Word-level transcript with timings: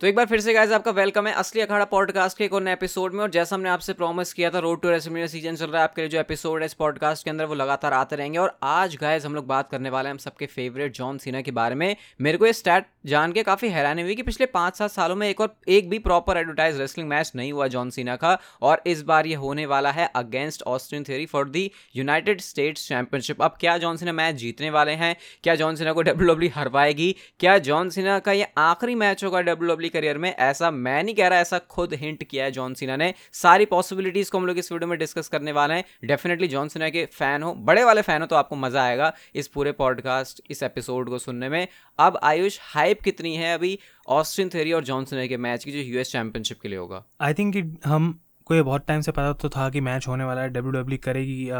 तो 0.00 0.06
एक 0.06 0.16
बार 0.16 0.26
फिर 0.26 0.40
से 0.40 0.52
गाइज़ 0.54 0.72
आपका 0.72 0.90
वेलकम 0.90 1.26
है 1.26 1.32
असली 1.32 1.60
अखाड़ा 1.60 1.84
पॉडकास्ट 1.84 2.38
के 2.38 2.44
एक 2.44 2.52
और 2.52 2.62
नए 2.62 2.72
एपिसोड 2.72 3.14
में। 3.14 3.20
और 3.22 3.30
जैसा 3.30 3.56
हमने 3.56 3.68
आपसे 3.68 3.92
प्रॉमिस 3.92 4.32
किया 4.32 4.50
था 4.50 4.58
रोड 4.58 4.80
टू 4.82 4.90
रेसलमेनिया 4.90 5.26
सीज़न 5.26 5.56
चल 5.56 5.66
रहा 5.66 5.78
है। 5.78 5.84
आपके 5.84 6.02
लिए 6.02 6.08
जो 6.08 6.20
एपिसोड 6.20 6.60
है 6.60 6.66
इस 6.66 6.74
पॉडकास्ट 6.74 7.24
के 7.24 7.30
अंदर, 7.30 7.44
वो 7.44 7.54
लगातार 7.54 7.92
आते 7.92 8.16
रहेंगे। 8.16 8.38
और 8.38 8.58
आज 8.62 8.96
गाइज़ 8.96 9.26
हम 9.26 9.34
लोग 9.34 9.46
बात 9.46 9.70
करने 9.70 9.90
वाले 9.90 10.08
हैं 10.08 10.14
हम 10.14 10.18
सबके 10.18 10.46
फेवरेट 10.46 10.92
जॉन 10.92 11.18
सीना 11.18 11.40
के 11.40 11.50
बारे 11.50 11.74
में। 11.74 11.96
मेरे 12.20 12.38
को 12.38 12.46
ये 12.46 12.52
स्टैट 12.52 12.86
जान 13.06 13.32
के 13.32 13.42
काफ़ी 13.42 13.68
हैरानी 13.68 14.02
हुई 14.02 14.14
कि 14.14 14.22
पिछले 14.22 14.46
पाँच 14.46 14.76
सात 14.76 14.90
सालों 14.90 15.16
में 15.16 15.28
एक 15.28 15.40
और, 15.40 15.56
एक 15.68 15.90
भी 15.90 15.98
प्रॉपर 15.98 16.36
एडवर्टाइज 16.36 16.80
रेसलिंग 16.80 17.08
मैच 17.08 17.32
नहीं 17.36 17.52
हुआ 17.52 17.66
जॉन 17.66 17.90
सीना 17.90 18.16
का। 18.16 18.38
और 18.62 18.82
इस 18.86 19.02
बार 19.02 19.26
ये 19.26 19.34
होने 19.34 19.66
वाला 19.66 19.90
है 19.90 20.10
against 20.16 20.62
Austin 20.62 21.04
Theory 21.04 21.26
for 21.26 21.48
the 21.48 21.70
United 21.96 22.40
States 22.40 22.88
championship 22.88 23.42
अब 23.42 23.56
क्या 23.60 23.78
जॉन 23.78 23.96
सीना 23.96 24.12
मैच 24.12 24.34
जीतने 24.34 24.70
वाले 24.70 24.92
हैं? 24.92 25.16
क्या 25.42 25.54
जॉन 25.54 25.76
सीना 25.76 25.92
को 25.92 26.02
डब्ल्यू 26.02 26.34
डब्ल्यू 26.34 26.50
हरवाएगी? 26.54 27.14
क्या 27.40 27.58
जॉन 27.58 27.90
सीना 27.90 28.18
का 28.18 28.32
ये 28.32 28.52
आखिरी 28.58 28.94
मैच 28.94 29.24
होगा 29.24 29.40
डब्ल्यू 29.40 29.89
करियर 29.90 30.18
में, 30.18 30.28
ऐसा 30.30 30.70
मैं 30.70 31.02
नहीं 31.02 31.14
कह 31.14 31.28
रहा, 31.28 31.38
ऐसा 31.40 31.58
खुद 31.70 31.94
हिंट 31.94 32.22
किया 32.24 32.44
है 32.44 32.50
जॉन 32.52 32.74
सीना 32.74 32.96
ने। 32.96 33.12
सारी 33.34 33.64
पॉसिबिलिटीज 33.66 34.30
को 34.30 34.38
हम 34.38 34.46
लोग 34.46 34.58
इस 34.58 34.72
वीडियो 34.72 34.88
में 34.88 34.98
डिस्कस 34.98 35.28
करने 35.28 35.52
वाले 35.52 35.74
हैं। 35.74 35.84
डेफिनेटली 36.04 36.48
जॉन 36.48 36.68
सीना 36.68 36.88
के 36.90 37.04
फ़ैन 37.08 37.42
हो, 37.42 37.52
बड़े 37.54 37.84
वाले 37.84 38.02
फ़ैन 38.02 38.20
हो 38.20 38.26
तो 38.26 38.36
आपको 38.36 38.56
मज़ा 38.58 38.82
आएगा 38.82 39.12
इस 39.34 39.48
पूरे 39.48 39.72
पॉडकास्ट 39.74 40.42
इस 40.50 40.62
एपिसोड 40.62 41.08
को 41.08 41.18
सुनने 41.20 41.48
में। 41.48 41.66
अब 41.98 42.18
आयुष 42.24 42.58
हाइप 42.64 43.00
कितनी 43.00 43.34
है 43.36 43.52
अभी 43.54 43.78
ऑस्ट्रियन 44.08 44.50
थेरी 44.50 44.72
और 44.72 44.84
जॉन 44.84 45.04
सीना 45.04 45.26
के 45.26 45.36
मैच 45.38 45.64
की, 45.64 45.72
जो 45.72 45.78
यूएस 45.80 46.12
चैंपियनशिप 46.12 46.60
के 46.60 46.68
लिए 46.68 46.78
होगा? 46.78 47.04
आई 47.20 47.34
थिंक 47.34 47.78
हम, 47.86 48.18
को 48.46 48.62
बहुत 48.64 48.86
टाइम 48.86 49.00
से 49.00 49.12
पता 49.12 49.32
तो 49.34 49.48
था 49.48 49.68
कि 49.70 49.80
मैच 49.82 50.08
होने 50.08 50.24
वाला 50.24 50.40
है 50.40 50.48
डब्ल्यू 50.48 50.72
डब्ल्यू 50.72 50.98
e 50.98 51.02
करेगी 51.02 51.50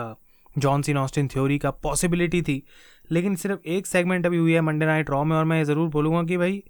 जॉन 0.56 0.82
सीन 0.82 0.96
ऑस्टिन 0.98 1.28
थ्योरी 1.28 1.58
का 1.58 1.70
पॉसिबिलिटी 1.82 2.40
थी। 2.42 2.62
लेकिन 3.10 3.36
सिर्फ़ 3.36 3.68
एक 3.68 3.86
सेगमेंट 3.86 4.26
अभी 4.26 4.36
हुई 4.36 4.52
है 4.52 4.60
मंडे 4.60 4.86
नाइट 4.86 5.10
रॉ 5.10 5.22
में, 5.24 5.36
और 5.36 5.44
मैं 5.44 5.62
ज़रूर 5.64 5.88
बोलूँगा 5.88 6.22
कि 6.22 6.36
भाई 6.36 6.62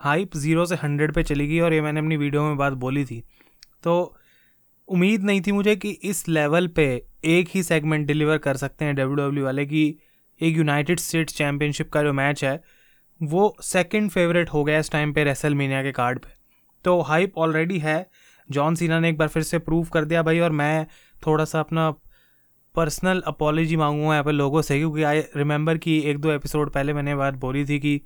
हाइप 0.00 0.36
ज़ीरो 0.36 0.64
से 0.66 0.74
हंड्रेड 0.74 1.12
पे 1.12 1.22
चली 1.22 1.46
गई 1.48 1.58
और 1.60 1.74
ये 1.74 1.80
मैंने 1.80 2.00
अपनी 2.00 2.16
वीडियो 2.16 2.42
में 2.42 2.56
बात 2.56 2.72
बोली 2.72 3.04
थी। 3.04 3.22
तो 3.82 4.16
उम्मीद 4.88 5.22
नहीं 5.22 5.40
थी 5.40 5.52
मुझे 5.52 5.74
कि 5.76 5.90
इस 5.90 6.28
लेवल 6.28 6.66
पे 6.66 6.86
एक 7.24 7.48
ही 7.54 7.62
सेगमेंट 7.62 8.06
डिलीवर 8.06 8.38
कर 8.38 8.56
सकते 8.56 8.84
हैं 8.84 8.94
डब्ल्यू 8.94 9.16
डब्ल्यू 9.16 9.44
वाले 9.44 9.66
कि 9.66 9.98
एक 10.40 10.56
यूनाइटेड 10.56 11.00
स्टेट्स 11.00 11.34
चैम्पियनशिप 11.34 11.90
का 11.90 12.02
जो 12.02 12.12
मैच 12.12 12.44
है, 12.44 12.62
वो 13.20 13.56
सेकंड 13.62 14.10
फेवरेट 14.10 14.48
हो 14.48 14.64
गया 14.64 14.78
इस 14.78 14.90
टाइम 14.90 15.12
पे 15.12 15.24
रेसल 15.24 15.54
मीनिया 15.54 15.82
के 15.82 15.92
कार्ड 15.92 16.18
पे। 16.18 16.28
तो 16.84 17.00
हाइप 17.00 17.38
ऑलरेडी 17.38 17.78
है। 17.78 18.06
जॉन 18.48 18.74
सीना 18.74 19.00
ने 19.00 19.08
एक 19.08 19.18
बार 19.18 19.28
फिर 19.28 19.42
से 19.42 19.58
प्रूव 19.58 19.84
कर 19.84 20.04
दिया 20.04 20.22
भाई 20.22 20.38
और 20.38 20.50
मैं 20.50 20.86
थोड़ा 21.26 21.44
सा 21.44 21.60
अपना 21.60 21.90
पर्सनल 22.74 23.20
अपॉलोजी 23.26 23.76
मांगूँगा 23.76 24.12
यहाँ 24.12 24.24
पर 24.24 24.32
लोगों 24.32 24.62
से, 24.62 24.78
क्योंकि 24.78 25.02
आई 25.02 25.20
रिमेंबर 25.36 25.78
कि 25.78 26.00
एक 26.10 26.18
दो 26.18 26.32
एपिसोड 26.32 26.70
पहले 26.72 26.92
मैंने 26.92 27.14
बात 27.14 27.34
बोली 27.34 27.64
थी 27.64 27.78
कि 27.78 28.00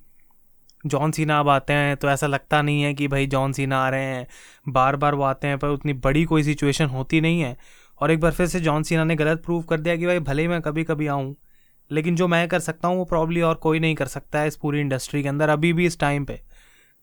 जॉन 0.87 1.11
सीना 1.13 1.39
अब 1.41 1.49
आते 1.49 1.73
हैं 1.73 1.97
तो 1.97 2.09
ऐसा 2.09 2.27
लगता 2.27 2.61
नहीं 2.63 2.83
है 2.83 2.93
कि 2.95 3.09
भाई 3.09 3.27
जॉन 3.27 3.53
सीना 3.53 3.79
आ 3.79 3.89
रहे 3.89 4.05
हैं। 4.05 4.27
बार 4.69 4.97
बार 4.97 5.15
वो 5.15 5.23
आते 5.23 5.49
हैं, 5.49 5.59
पर 5.59 5.69
उतनी 5.69 5.93
बड़ी 5.95 6.25
कोई 6.25 6.43
सिचुएशन 6.43 6.87
होती 6.87 7.21
नहीं 7.21 7.41
है। 7.41 7.57
और 8.01 8.11
एक 8.11 8.21
बार 8.21 8.33
फिर 8.33 8.47
से 8.47 8.61
जॉन 8.61 8.83
सीना 8.83 9.05
ने 9.05 9.17
गलत 9.17 9.43
प्रूव 9.45 9.63
कर 9.63 9.81
दिया 9.81 9.97
कि 9.97 10.07
भाई 10.07 10.19
भले 10.21 10.43
ही 10.43 10.49
मैं 10.49 10.61
कभी 10.63 10.85
कभी 10.85 11.07
आऊँ, 11.07 11.35
लेकिन 11.91 12.17
जो 12.17 12.29
मैं 12.29 12.47
कर 12.49 12.61
सकता 12.61 12.89
हूँ, 12.89 12.97
वो 12.99 13.05
प्रॉब्ली 13.05 13.41
और 13.41 13.55
कोई 13.57 13.81
नहीं 13.81 13.95
कर 13.95 14.07
सकता 14.07 14.41
है 14.41 14.49
इस 14.49 14.57
पूरी 14.57 14.81
इंडस्ट्री 14.81 15.23
के 15.23 15.29
अंदर 15.29 15.49
अभी 15.49 15.73
भी 15.73 15.87
इस 15.87 15.99
टाइम 15.99 16.25
पर 16.25 16.39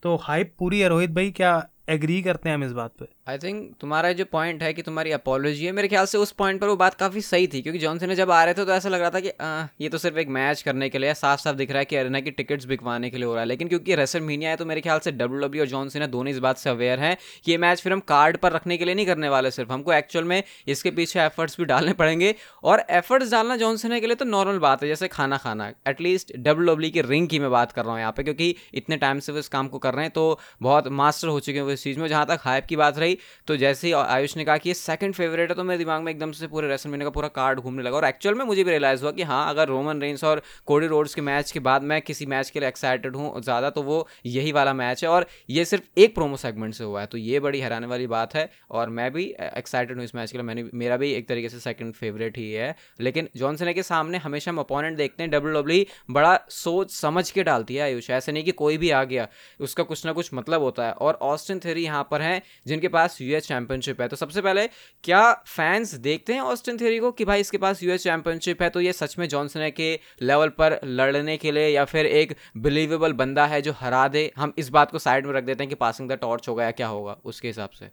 तो 0.04 0.16
हाइप 0.16 0.54
पूरी 0.60 0.80
है, 0.80 0.88
रोहित 0.88 1.12
भाई, 1.12 1.32
क्या 1.32 1.68
एग्री 1.92 2.22
करते 2.22 2.50
हैं 2.50 2.56
हम 2.56 2.64
इस 2.64 2.72
बात 2.72 2.92
पे। 3.00 3.06
आई 3.28 3.38
थिंक 3.38 3.74
तुम्हारा 3.82 4.12
जो 4.12 4.26
पॉइंट 4.26 4.62
है 4.64 4.74
कि 4.74 4.82
तुम्हारी 4.82 5.12
अपोलॉजी 5.12 5.66
है 5.66 5.72
मेरे 5.72 5.88
ख्याल 5.88 6.06
से 6.06 6.18
उस 6.18 6.32
पॉइंट 6.32 6.60
पर 6.62 6.68
वो 6.68 6.76
बात 6.76 6.94
काफ़ी 6.94 7.22
सही 7.22 7.48
थी 7.48 7.62
क्योंकि 7.62 7.80
जॉनसन 7.80 8.10
ने 8.10 8.16
जब 8.16 8.32
आ 8.32 8.44
रहे 8.44 8.54
थे 8.54 8.66
तो 8.66 8.74
ऐसा 8.74 8.90
लग 8.90 9.02
रहा 9.02 9.10
था 9.10 9.20
कि 9.20 9.30
आ, 9.30 9.68
ये 9.82 9.90
तो 9.90 9.98
सिर्फ़ 9.98 10.18
एक 10.18 10.28
मैच 10.30 10.62
करने 10.62 10.90
के 10.90 10.98
लिए 10.98 11.14
साफ़ 11.14 11.42
साफ़ 11.42 11.56
दिख 11.56 11.70
रहा 11.70 11.80
है 11.80 11.86
कि 11.86 11.96
अरेना 11.96 12.20
की 12.20 12.32
टिकट्स 12.32 12.66
बिकवाने 12.66 13.10
के 13.10 13.18
लिए 13.18 13.26
हो 13.26 13.34
रहा 13.34 13.42
है। 13.42 13.48
लेकिन 13.48 13.68
क्योंकि 13.68 13.96
रेसल 13.96 14.22
मीनिया 14.22 14.50
है 14.50 14.56
तो 14.56 14.66
मेरे 14.66 14.82
ख्याल 14.82 15.00
से 15.00 15.12
डब्ल्यू 15.12 15.40
डब्ल्यू 15.40 15.64
और 15.64 15.68
जॉनसन 15.68 16.06
दोनों 16.08 16.32
इस 16.32 16.40
बात 16.40 16.58
से 16.58 16.70
अवेयर 16.70 17.00
हैं 17.00 17.16
कि 17.46 17.52
ये 17.52 17.58
मैच 17.58 17.82
फिर 17.82 17.94
हम 17.94 18.00
कार्ड 18.08 18.38
पर 18.38 18.52
रखने 18.52 18.78
के 18.78 18.86
लिए 18.86 18.96
नहीं 18.96 19.06
करने 19.06 19.30
वाले 19.30 19.52
सिर्फ़ 19.52 19.72
हमको 19.72 19.94
एक्चुअल 19.94 20.26
में 20.26 20.42
इसके 20.68 20.92
पीछे 20.92 21.20
एफर्ट्स 21.22 21.60
भी 21.60 21.66
डालने 21.66 21.94
पड़ेंगे। 21.94 22.34
और 22.64 22.84
एफर्ट्स 22.90 23.32
डालना 23.32 23.58
जॉनसन 23.58 24.00
के 24.00 24.08
लिए 24.08 24.16
तो 24.16 24.26
नॉर्मल 24.26 24.60
बात 24.60 24.84
है 24.84 24.90
जैसे 24.90 25.08
खाना 25.08 25.38
खाना 25.38 25.72
एटलीस्ट 25.88 26.36
डब्ल्यू 26.38 26.74
डब्ल्यू 26.74 26.92
की 26.92 27.02
रिंग 27.02 27.28
की 27.28 27.40
मैं 27.40 27.52
बात 27.52 27.72
कर 27.72 27.84
रहा 27.84 27.92
हूँ 27.92 28.00
यहाँ 28.00 28.14
पे 28.18 28.24
क्योंकि 28.24 28.56
इतने 28.74 28.98
टाइम 28.98 29.20
से 29.20 29.32
वो 29.32 29.40
इस 29.40 29.48
काम 29.48 29.68
को 29.68 29.80
कर 29.80 29.94
रहे 29.94 30.06
हैं 30.06 30.12
तो 30.16 30.40
बहुत 30.62 30.88
मास्टर 30.88 31.28
हो 31.28 31.40
चुके 31.40 31.58
हैं 31.58 31.66
वो 31.66 31.76
चीज़ 31.82 32.00
में। 32.00 32.08
जहाँ 32.08 32.26
तक 32.26 32.40
हाइप 32.42 32.66
की 32.66 32.76
बात 32.76 33.00
रही 33.00 33.18
तो 33.48 33.58
जैसे 33.58 33.88
ही 33.88 33.94
आयुष 33.96 34.36
ने 34.38 34.46
कहा 34.46 34.58
कि 34.58 34.70
ये 34.70 34.74
सेकंड 34.76 35.14
फेवरेट 35.14 35.50
है 35.50 35.56
तो 35.56 35.64
मेरे 35.64 35.78
दिमाग 35.78 36.02
में 36.02 36.12
एकदम 36.12 36.32
से 36.34 36.48
पूरे 36.48 36.68
रेसल 36.68 36.98
का 37.00 37.10
पूरा 37.12 37.28
कार्ड 37.30 37.60
घूमने 37.60 37.84
लगा। 37.84 37.98
और 37.98 38.06
एक्चुअल 38.06 38.36
में 38.36 38.44
मुझे 38.46 38.64
भी 38.64 38.70
रियलाइज़ 38.72 39.02
हुआ 39.04 39.12
कि 39.12 39.24
हाँ 39.24 39.50
अगर 39.50 39.68
रोमन 39.68 40.02
रेंस 40.02 40.24
और 40.24 40.42
कोडी 40.68 40.88
रोड्स 40.88 41.16
के 41.16 41.22
मैच 41.22 41.52
के 41.52 41.60
बाद 41.62 41.84
मैं 41.84 42.02
किसी 42.02 42.26
मैच 42.26 42.50
के 42.50 42.60
लिए 42.60 42.70
एक्साइटेड 42.70 43.16
हूँ 43.16 43.42
ज़्यादा 43.42 43.70
तो 43.70 43.82
वो 43.84 44.08
यही 44.28 44.52
वाला 44.52 44.74
मैच 44.76 45.04
है। 45.04 45.10
और 45.10 45.26
ये 45.50 45.66
सिर्फ़ 45.66 46.00
एक 46.00 46.14
प्रोमो 46.16 46.38
सेगमेंट 46.38 46.74
से 46.74 46.84
हुआ 46.84 47.02
है 47.02 47.08
तो 47.08 47.18
ये 47.18 47.40
बड़ी 47.40 47.60
हैरानी 47.60 47.88
वाली 47.88 48.08
बात 48.08 48.36
है। 48.36 48.50
और 48.72 48.90
मैं 48.92 49.12
भी 49.14 49.24
एक्साइटेड 49.42 49.98
हूँ 49.98 50.04
इस 50.04 50.16
मैच 50.16 50.32
के 50.32 50.38
लिए। 50.38 50.46
मैंने, 50.46 50.64
मेरा 50.74 50.98
भी 50.98 51.12
एक 51.14 51.28
तरीके 51.28 51.50
से 51.50 51.60
सेकंड 51.60 51.94
फेवरेट 51.94 52.38
ही 52.38 52.52
है। 52.52 52.76
लेकिन 53.02 53.30
जॉनसन 53.38 53.72
के 53.74 53.84
सामने 53.84 54.18
हमेशा 54.20 54.52
हम 54.52 54.60
अपोनेंट 54.60 54.98
देखते 54.98 55.24
हैं 55.24 55.32
डब्ल्यू 55.32 55.54
डब्ल्यू 55.54 55.84
बड़ा 56.12 56.40
सोच 56.52 56.92
समझ 56.92 57.30
के 57.32 57.44
डालती 57.44 57.76
है 57.76 57.82
आयुष। 57.84 58.10
ऐसे 58.12 58.32
नहीं 58.32 58.44
कि 58.44 58.52
कोई 58.54 58.78
भी 58.78 58.90
आ 58.92 59.04
गया, 59.06 59.28
उसका 59.60 59.84
कुछ 59.84 60.06
ना 60.06 60.12
कुछ 60.14 60.30
मतलब 60.34 60.62
होता 60.62 60.86
है। 60.86 60.92
और 60.94 61.18
ऑस्टिन 61.24 61.60
थेरी 61.72 61.84
यहाँ 61.84 62.08
पर 62.12 62.22
है, 62.22 62.42
जिनके 62.68 62.88
पास 62.90 63.22
यूएस 63.22 63.48
चैंपियनशिप 63.48 64.02
है। 64.02 64.08
तो 64.08 64.16
सबसे 64.16 64.42
पहले, 64.42 64.68
क्या 65.04 65.32
फैंस 65.48 65.94
देखते 66.02 66.34
हैं 66.34 66.42
ऑस्टिन 66.42 66.78
थ्योरी 66.78 67.00
को 67.00 67.12
कि 67.12 67.26
भाई 67.26 67.40
इसके 67.40 67.58
पास 67.58 67.84
यूएस 67.84 68.04
चैंपियनशिप 68.04 68.62
है? 68.62 68.70
तो 68.70 68.82
ये 68.82 68.94
सच 68.94 69.18
में 69.20 69.28
जॉनसन 69.28 69.70
के 69.70 69.94
लेवल 70.22 70.50
पर 70.58 70.80
लड़ने 70.84 71.38
के 71.38 71.52
लिए 71.52 71.68
या 71.68 71.86
फिर 71.86 72.06
एक 72.06 72.36
बिलीवेबल 72.58 73.14
बंदा 73.14 73.46
है 73.46 73.62
जो 73.62 73.72
हरा 73.72 74.08
दे। 74.08 74.32
हम 74.38 74.54
इस 74.58 74.70
बात 74.70 74.92
को 74.92 75.00
साइड 75.00 75.26
में 75.26 75.34
रख 75.34 75.44
देते 75.44 75.64
हैं 75.64 75.70
कि 75.70 75.76
पासिंग 75.76 76.10
द 76.10 76.18
टॉर्च 76.22 76.48
होगा 76.50 76.64
या 76.64 76.72
क्या 76.72 76.88
होगा, 76.88 77.18
उसके 77.26 77.48
हिसाब 77.48 77.70
से। 77.70 77.90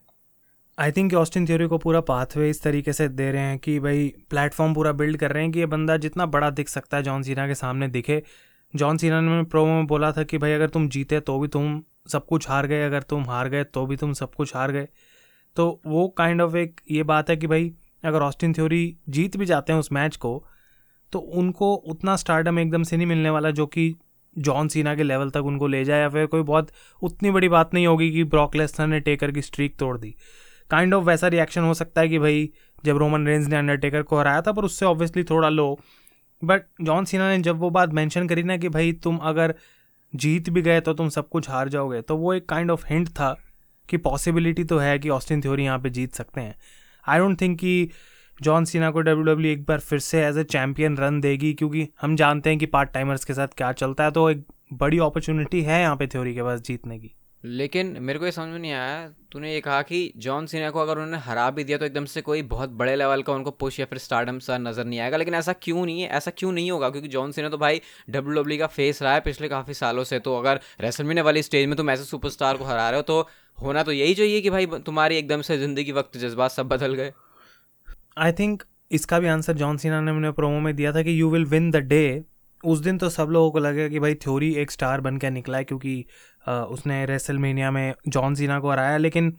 आई 0.78 0.92
थिंक 0.92 1.14
ऑस्टिन 1.14 1.46
थ्योरी 1.46 1.66
को 1.66 1.78
पूरा 1.78 2.00
पाथवे 2.00 2.48
इस 2.50 2.62
तरीके 2.62 2.92
से 2.92 3.08
दे 3.10 3.30
रहे 3.32 3.42
हैं 3.42 3.58
कि 3.58 3.78
भाई 3.80 4.06
प्लेटफॉर्म 4.30 4.74
पूरा 4.74 4.92
बिल्ड 4.92 5.16
कर 5.16 5.32
रहे 5.32 5.42
हैं 5.42 5.52
कि 5.52 5.58
ये 5.58 5.66
बंदा 5.66 5.96
जितना 5.96 6.26
बड़ा 6.26 6.50
दिख 6.50 6.68
सकता 6.68 6.96
है 6.96 7.02
जॉन 7.02 7.22
सीना 7.22 7.46
के 7.46 7.54
सामने 7.54 7.88
दिखे। 7.88 8.22
जॉन 8.74 8.96
सीना 8.96 9.20
ने 9.20 9.42
प्रोमो 9.44 9.74
में 9.74 9.86
बोला 9.86 10.10
था 10.12 10.22
कि 10.22 10.38
भाई 10.38 10.52
अगर 10.52 10.68
तुम 10.68 10.88
जीते 10.88 11.20
तो 11.20 11.38
भी 11.38 11.48
तुम 11.48 11.82
सब 12.08 12.26
कुछ 12.26 12.48
हार 12.48 12.66
गए, 12.66 12.82
अगर 12.82 13.02
तुम 13.02 13.24
हार 13.24 13.48
गए 13.48 13.64
तो 13.64 13.86
भी 13.86 13.96
तुम 13.96 14.12
सब 14.12 14.34
कुछ 14.34 14.54
हार 14.56 14.72
गए। 14.72 14.88
तो 15.56 15.80
वो 15.86 16.08
काइंड 16.08 16.40
ऑफ़ 16.42 16.56
एक 16.56 16.80
ये 16.90 17.02
बात 17.02 17.30
है 17.30 17.36
कि 17.36 17.46
भाई, 17.46 17.72
अगर 18.04 18.22
ऑस्टिन 18.22 18.52
थ्योरी 18.52 18.96
जीत 19.08 19.36
भी 19.36 19.46
जाते 19.46 19.72
हैं 19.72 19.80
उस 19.80 19.92
मैच 19.92 20.16
को 20.16 20.44
तो 21.12 21.18
उनको 21.18 21.74
उतना 21.74 22.16
स्टार्डम 22.16 22.58
एकदम 22.58 22.82
से 22.82 22.96
नहीं 22.96 23.06
मिलने 23.06 23.30
वाला 23.30 23.50
जो 23.50 23.66
कि 23.66 23.94
जॉन 24.36 24.68
सीना 24.68 24.94
के 24.94 25.02
लेवल 25.02 25.30
तक 25.30 25.44
उनको 25.44 25.66
ले 25.66 25.84
जाए 25.84 26.00
या 26.00 26.08
फिर 26.08 26.26
कोई 26.26 26.42
बहुत, 26.42 26.70
उतनी 27.02 27.30
बड़ी 27.30 27.48
बात 27.48 27.74
नहीं 27.74 27.86
होगी 27.86 28.10
कि 28.10 28.24
ब्रॉकलेसनर 28.24 28.86
ने 28.86 29.00
टेकर 29.00 29.30
की 29.30 29.42
स्ट्रीक 29.42 29.76
तोड़ 29.76 29.96
दी। 29.98 30.14
काइंड 30.70 30.94
ऑफ़ 30.94 31.04
वैसा 31.04 31.28
रिएक्शन 31.28 31.62
हो 31.62 31.74
सकता 31.74 32.00
है 32.00 32.08
कि 32.08 32.18
भाई, 32.18 32.50
जब 32.84 32.96
रोमन 32.96 33.26
रेंज 33.26 33.48
ने 33.48 33.56
अंडरटेकर 33.56 34.02
को 34.02 34.18
हराया 34.18 34.42
था, 34.42 34.52
पर 34.52 34.64
उससे 34.64 34.86
ऑब्वियसली 34.86 35.24
थोड़ा 35.24 35.48
लो 35.48 35.78
बट 36.42 36.62
जॉन 36.80 37.04
सीना 37.04 37.28
ने 37.30 37.38
जब 37.38 37.58
वो 37.58 37.70
बात 37.70 37.92
मेंशन 37.92 38.28
करी 38.28 38.42
ना 38.42 38.56
कि 38.56 38.68
भाई, 38.68 38.92
तुम 38.92 39.16
अगर 39.16 39.54
जीत 40.12 40.48
भी 40.50 40.62
गए 40.62 40.80
तो 40.80 40.92
तुम 40.94 41.08
सब 41.08 41.28
कुछ 41.28 41.48
हार 41.50 41.68
जाओगे। 41.68 42.00
तो 42.02 42.16
वो 42.16 42.32
एक 42.34 42.48
काइंड 42.48 42.70
ऑफ़ 42.70 42.86
हिंट 42.86 43.08
था 43.10 43.36
कि 43.88 43.96
पॉसिबिलिटी 43.98 44.64
तो 44.64 44.78
है 44.78 44.98
कि 44.98 45.08
ऑस्टिन 45.08 45.42
थ्योरी 45.42 45.64
यहाँ 45.64 45.78
पे 45.78 45.90
जीत 45.90 46.14
सकते 46.14 46.40
हैं। 46.40 46.54
आई 47.04 47.18
डोंट 47.18 47.40
थिंक 47.40 47.58
कि 47.58 47.90
जॉन 48.38 48.64
सीना 48.64 48.90
को 48.90 49.00
डब्ल्यू 49.00 49.24
डब्ल्यू 49.24 49.52
एक 49.52 49.64
बार 49.64 49.80
फिर 49.80 49.98
से 49.98 50.22
एज 50.24 50.38
ए 50.38 50.44
चैम्पियन 50.44 50.96
रन 50.96 51.20
देगी, 51.20 51.52
क्योंकि 51.54 51.88
हम 52.00 52.16
जानते 52.16 52.50
हैं 52.50 52.58
कि 52.58 52.66
पार्ट 52.66 52.90
टाइमर्स 52.90 53.24
के 53.24 53.34
साथ 53.34 53.56
क्या 53.56 53.72
चलता 53.74 54.04
है 54.04 54.10
तो 54.10 54.28
एक 54.30 54.44
बड़ी 54.72 54.98
अपॉर्चुनिटी 54.98 55.62
है 55.62 55.80
यहाँ 55.80 55.96
पे 55.96 56.06
थ्योरी 56.06 56.34
के 56.34 56.42
पास 56.42 56.60
जीतने 56.60 56.98
की। 56.98 57.14
लेकिन 57.44 57.96
मेरे 58.00 58.18
को 58.18 58.24
ये 58.24 58.30
समझ 58.32 58.48
में 58.48 58.58
नहीं 58.58 58.72
आया। 58.72 59.08
तूने 59.32 59.52
ये 59.52 59.60
कहा 59.60 59.80
कि 59.82 60.12
जॉन 60.18 60.46
सीना 60.46 60.70
को 60.70 60.80
अगर 60.80 60.92
उन्होंने 60.92 61.18
हरा 61.20 61.48
भी 61.50 61.64
दिया 61.64 61.78
तो 61.78 61.84
एकदम 61.84 62.04
से 62.06 62.20
कोई 62.20 62.42
बहुत 62.44 62.70
बड़े 62.72 62.94
लेवल 62.96 63.22
का 63.22 63.32
उनको 63.32 63.50
पुश 63.52 63.78
या 63.80 63.86
फिर 63.86 63.98
स्टार्डम 63.98 64.38
सा 64.38 64.56
नज़र 64.58 64.84
नहीं 64.84 65.00
आएगा। 65.00 65.16
लेकिन 65.16 65.34
ऐसा 65.34 65.52
क्यों 65.54 65.84
नहीं 65.86 66.00
है? 66.02 66.08
ऐसा 66.08 66.30
क्यों 66.30 66.52
नहीं 66.52 66.70
होगा? 66.70 66.88
क्योंकि 66.90 67.08
जॉन 67.08 67.32
सीना 67.32 67.48
तो 67.48 67.58
भाई 67.58 67.80
डब्ल्यू 68.10 68.34
डब्ल्यू 68.34 68.58
का 68.58 68.66
फेस 68.68 69.02
रहा 69.02 69.12
है 69.14 69.20
पिछले 69.20 69.48
काफ़ी 69.48 69.74
सालों 69.74 70.04
से। 70.04 70.18
तो 70.20 70.36
अगर 70.36 70.60
रेसलमीने 70.80 71.22
वाली 71.22 71.42
स्टेज 71.42 71.66
में 71.68 71.76
तुम 71.76 71.90
ऐसे 71.90 72.04
सुपरस्टार 72.04 72.56
को 72.56 72.64
हरा 72.64 72.88
रहे 72.90 72.98
हो 72.98 73.02
तो 73.04 73.20
होना 73.58 73.82
तो 73.82 73.92
यही 73.92 74.14
चाहिए 74.14 74.40
कि 74.40 74.50
भाई 74.50 74.66
तुम्हारी 74.66 75.16
एकदम 75.16 75.40
से 75.42 75.58
ज़िंदगी, 75.58 75.92
वक्त, 75.92 76.16
जज्बात 76.16 76.50
सब 76.50 76.68
बदल 76.68 76.94
गए। 76.94 77.12
आई 78.18 78.32
थिंक 78.32 78.62
इसका 78.90 79.18
भी 79.18 79.28
आंसर 79.28 79.52
जॉन 79.54 79.76
सीना 79.76 80.00
ने 80.00 80.12
मैंने 80.12 80.30
प्रोमो 80.32 80.60
में 80.60 80.74
दिया 80.76 80.92
था 80.92 81.02
कि 81.02 81.20
you 81.20 81.30
will 81.30 81.44
win 81.46 81.70
the 81.70 81.76
day 81.86 82.24
उस 82.64 82.78
दिन 82.78 82.96
तो 82.98 83.08
सब 83.10 83.28
लोगों 83.30 83.50
को 83.50 83.58
लगेगा 83.58 83.88
कि 83.88 83.98
भाई 83.98 84.14
थ्योरी 84.14 84.52
एक 84.54 84.70
स्टार 84.70 85.00
बन 85.00 85.16
के 85.16 85.30
निकला 85.30 85.58
है, 85.58 85.64
क्योंकि 85.64 86.04
उसने 86.48 87.04
रेसलमेनिया 87.06 87.70
में 87.70 87.94
जॉन 88.08 88.34
सीना 88.34 88.58
को 88.60 88.70
हराया। 88.70 88.96
लेकिन 88.96 89.32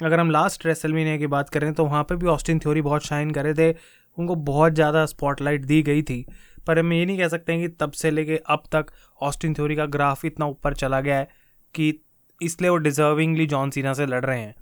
अगर 0.00 0.20
हम 0.20 0.30
लास्ट 0.30 0.66
रेसलमेनिया 0.66 1.16
की 1.16 1.26
बात 1.28 1.48
करें 1.48 1.72
तो 1.74 1.84
वहाँ 1.84 2.02
पे 2.04 2.16
भी 2.16 2.26
ऑस्टिन 2.26 2.58
थ्योरी 2.58 2.82
बहुत 2.82 3.06
शाइन 3.06 3.30
करे 3.30 3.54
थे। 3.54 3.70
उनको 4.18 4.34
बहुत 4.34 4.72
ज़्यादा 4.72 5.04
स्पॉटलाइट 5.06 5.64
दी 5.64 5.82
गई 5.82 6.02
थी। 6.02 6.24
पर 6.66 6.78
हम 6.78 6.92
ये 6.92 7.04
नहीं 7.06 7.18
कह 7.18 7.28
सकते 7.28 7.52
हैं 7.52 7.60
कि 7.62 7.68
तब 7.80 7.92
से 7.92 8.10
लेके 8.10 8.36
अब 8.48 8.62
तक 8.72 8.86
ऑस्टिन 9.20 9.54
थ्योरी 9.54 9.76
का 9.76 9.86
ग्राफ 9.88 10.24
इतना 10.24 10.46
ऊपर 10.46 10.74
चला 10.74 11.00
गया 11.00 11.16
है 11.16 11.28
कि 11.74 11.92
इसलिए 12.40 12.70
वो 12.70 12.76
डिजर्विंगली 12.78 13.46
जॉन 13.46 13.70
सीना 13.70 13.92
से 13.94 14.06
लड़ 14.06 14.24
रहे 14.24 14.40
हैं। 14.40 14.54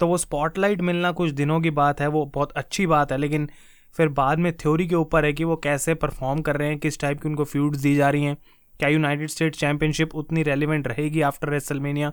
तो 0.00 0.06
वो 0.06 0.16
स्पॉटलाइट 0.16 0.80
मिलना 0.80 1.10
कुछ 1.12 1.30
दिनों 1.30 1.60
की 1.60 1.70
बात 1.72 2.00
है, 2.00 2.06
वो 2.06 2.24
बहुत 2.26 2.52
अच्छी 2.52 2.86
बात 2.86 3.12
है, 3.12 3.18
लेकिन 3.18 3.48
फिर 3.94 4.08
बाद 4.10 4.38
में 4.38 4.52
थ्योरी 4.56 4.86
के 4.86 4.94
ऊपर 4.94 5.24
है 5.24 5.32
कि 5.32 5.44
वो 5.44 5.56
कैसे 5.56 5.94
परफॉर्म 5.96 6.40
कर 6.40 6.56
रहे 6.56 6.68
हैं, 6.68 6.78
किस 6.78 7.00
टाइप 7.00 7.20
की 7.20 7.28
उनको 7.28 7.44
फ्यूड्स 7.44 7.78
दी 7.78 7.94
जा 7.94 8.10
रही 8.10 8.24
हैं। 8.24 8.36
क्या 8.80 8.88
यूनाइटेड 8.88 9.28
स्टेट्स 9.28 9.58
चैंपियनशिप 9.58 10.14
उतनी 10.14 10.42
रेलिवेंट 10.42 10.88
रहेगी 10.88 11.20
आफ्टर 11.20 11.48
रेसलमेनिया 11.48 12.12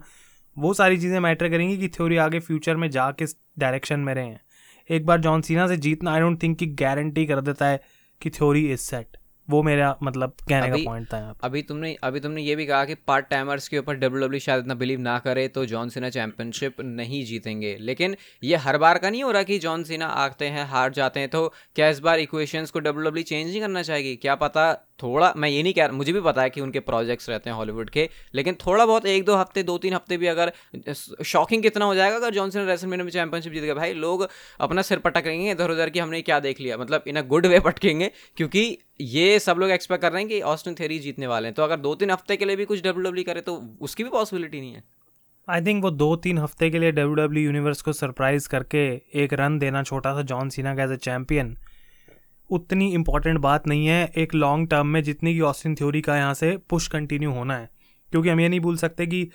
वो 0.57 0.73
सारी 0.73 0.97
चीज़ें 0.97 1.19
मैटर 1.19 1.49
करेंगी 1.49 1.77
कि 1.77 1.87
थ्योरी 1.87 2.17
आगे 2.17 2.39
फ्यूचर 2.39 2.75
में 2.75 2.89
जा 2.89 3.11
किस 3.11 3.35
डायरेक्शन 3.59 3.99
में 3.99 4.13
रहे। 4.13 4.25
हैं 4.25 4.41
एक 4.89 5.05
बार 5.05 5.19
जॉन 5.19 5.41
सीना 5.41 5.67
से 5.67 5.77
जीतना 5.77 6.13
आई 6.13 6.19
डोंट 6.19 6.43
थिंक 6.43 6.57
कि 6.57 6.65
गारंटी 6.65 7.25
कर 7.25 7.41
देता 7.41 7.67
है 7.67 7.79
कि 8.21 8.29
थ्योरी 8.29 8.71
इज़ 8.71 8.79
सेट 8.79 9.17
वो 9.49 9.63
मेरा 9.63 9.97
मतलब 10.03 10.35
कहने 10.49 10.69
का 10.69 10.75
पॉइंट 10.75 11.07
था 11.07 11.19
अभी 11.43 11.61
तुमने 11.61 11.95
अभी 12.03 12.19
तुमने 12.19 12.41
ये 12.41 12.55
भी 12.55 12.65
कहा 12.65 12.85
कि 12.85 12.95
पार्ट 12.95 13.25
टाइमर्स 13.25 13.67
के 13.67 13.77
ऊपर 13.77 13.95
डब्ल्यू 13.95 14.21
डब्ल्यू 14.21 14.39
शायद 14.39 14.61
इतना 14.61 14.73
बिलीव 14.73 14.99
ना 14.99 15.19
करे 15.19 15.47
तो 15.47 15.65
जॉन 15.65 15.89
सीना 15.89 16.09
चैंपियनशिप 16.09 16.81
नहीं 16.81 17.25
जीतेंगे। 17.25 17.77
लेकिन 17.79 18.15
ये 18.43 18.55
हर 18.55 18.77
बार 18.77 18.97
का 18.97 19.09
नहीं 19.09 19.23
हो 19.23 19.31
रहा 19.31 19.43
कि 19.43 19.59
जॉन 19.59 19.83
सीना 19.83 20.05
आते 20.05 20.45
हैं 20.45 20.65
हार 20.65 20.91
जाते 20.91 21.19
हैं 21.19 21.29
तो 21.29 21.53
क्या 21.75 21.89
इस 21.89 21.99
बार 21.99 22.19
इक्वेशंस 22.19 22.71
को 22.71 22.79
डब्ल्यू 22.79 23.09
डब्ल्यू 23.09 23.23
चेंज 23.23 23.47
नहीं 23.47 23.61
करना 23.61 23.81
चाहिए 23.81 24.15
क्या 24.15 24.35
पता 24.35 24.86
थोड़ा, 24.99 25.33
मैं 25.37 25.49
ये 25.49 25.61
नहीं 25.63 25.73
कह 25.73 25.85
रहा, 25.85 25.97
मुझे 25.97 26.13
भी 26.13 26.21
पता 26.21 26.41
है 26.41 26.49
कि 26.49 26.61
उनके 26.61 26.79
प्रोजेक्ट्स 26.81 27.29
रहते 27.29 27.49
हैं 27.49 27.57
हॉलीवुड 27.57 27.89
के, 27.89 28.09
लेकिन 28.35 28.55
थोड़ा 28.65 28.85
बहुत 28.85 29.05
एक 29.07 29.25
दो 29.25 29.35
हफ़्ते, 29.35 29.63
दो 29.63 29.77
तीन 29.77 29.93
हफ़्ते 29.93 30.17
भी 30.17 30.27
अगर 30.27 30.51
शॉकिंग 31.25 31.63
कितना 31.63 31.85
हो 31.85 31.95
जाएगा 31.95 32.15
अगर 32.15 32.33
जॉनसन 32.33 32.65
रेसल 32.67 32.87
में 32.87 33.09
चैंपियनशिप 33.09 33.53
जीत 33.53 33.63
गया 33.63 33.73
भाई, 33.75 33.93
लोग 33.95 34.27
अपना 34.59 34.81
सिर 34.81 34.99
पटकेंगे 34.99 35.51
इधर 35.51 35.71
उधर 35.71 35.89
की 35.89 35.99
हमने 35.99 36.21
क्या 36.21 36.39
देख 36.39 36.61
लिया? 36.61 36.77
मतलब 36.77 37.03
इन 37.07 37.15
अ 37.15 37.21
गुड 37.27 37.45
वे 37.45 37.59
पटकेंगे, 37.61 38.11
क्योंकि 38.37 38.77
ये 39.01 39.39
सब 39.39 39.57
लोग 39.59 39.71
एक्सपेक्ट 39.71 40.01
कर 40.01 40.11
रहे 40.11 40.21
हैं 40.21 40.29
कि 40.29 40.41
ऑस्टिन 40.47 40.75
थेरी 40.75 40.99
जीतने 40.99 41.27
वाले 41.27 41.47
हैं। 41.47 41.55
तो 41.55 41.63
अगर 41.63 41.77
दो 41.79 41.95
तीन 41.95 42.11
हफ़्ते 42.11 42.37
के 42.37 42.45
लिए 42.45 42.55
भी 42.55 42.65
कुछ 42.65 42.83
डब्ल्यू 42.83 43.03
डब्ल्यू 43.03 43.23
करे 43.23 43.41
तो 43.41 43.55
उसकी 43.81 44.03
भी 44.03 44.09
पॉसिबिलिटी 44.09 44.59
नहीं 44.59 44.73
है। 44.73 44.83
आई 45.47 45.61
थिंक 45.61 45.83
वो 45.83 45.89
दो 45.91 46.15
तीन 46.17 46.37
हफ़्ते 46.37 46.69
के 46.69 46.79
लिए 46.79 46.91
डब्ल्यू 46.91 47.13
डब्ल्यू 47.15 47.43
यूनिवर्स 47.43 47.81
को 47.81 47.93
सरप्राइज़ 47.93 48.47
करके 48.49 48.85
एक 49.15 49.33
रन 49.33 49.59
देना 49.59 49.83
छोटा 49.83 50.13
सा 50.13 50.21
जॉन 50.31 50.49
सीना 50.49 50.75
का 50.75 50.83
एज 50.83 50.91
ए 50.91 50.97
चैंपियन 51.03 51.55
उतनी 52.49 52.91
इंपॉर्टेंट 52.93 53.39
बात 53.39 53.67
नहीं 53.67 53.87
है 53.87 54.05
एक 54.17 54.33
लॉन्ग 54.35 54.69
टर्म 54.69 54.87
में 54.87 55.01
जितनी 55.03 55.33
की 55.33 55.41
ऑस्टिन 55.41 55.75
थ्योरी 55.75 56.01
का 56.01 56.17
यहाँ 56.17 56.33
से 56.33 56.55
पुश 56.69 56.87
कंटिन्यू 56.87 57.31
होना 57.31 57.57
है। 57.57 57.69
क्योंकि 58.11 58.29
हम 58.29 58.39
ये 58.39 58.49
नहीं 58.49 58.59
भूल 58.59 58.77
सकते 58.77 59.07
कि 59.07 59.29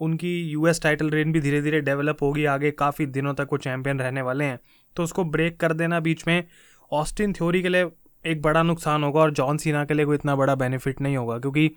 उनकी 0.00 0.32
यूएस 0.42 0.82
टाइटल 0.82 1.10
रेन 1.10 1.32
भी 1.32 1.40
धीरे 1.40 1.60
धीरे 1.62 1.80
डेवलप 1.80 2.22
होगी, 2.22 2.44
आगे 2.44 2.70
काफ़ी 2.70 3.06
दिनों 3.06 3.34
तक 3.34 3.48
वो 3.52 3.58
चैंपियन 3.58 4.00
रहने 4.00 4.22
वाले 4.22 4.44
हैं। 4.44 4.58
तो 4.96 5.02
उसको 5.02 5.24
ब्रेक 5.26 5.58
कर 5.60 5.72
देना 5.72 6.00
बीच 6.00 6.26
में। 6.26 6.44
ऑस्टिन 6.92 7.32
थ्योरी 7.32 7.62
के 7.62 7.68
लिए 7.68 7.86
एक 8.24 8.42
बड़ा 8.42 8.62
नुकसान 8.62 9.04
होगा 9.04 9.20
और 9.20 9.32
जॉन 9.32 9.56
सीना 9.56 9.84
के 9.84 9.94
लिए 9.94 10.04
कोई 10.04 10.16
इतना 10.16 10.36
बड़ा 10.36 10.54
बेनिफिट 10.54 11.00
नहीं 11.00 11.16
होगा, 11.16 11.38
क्योंकि 11.38 11.70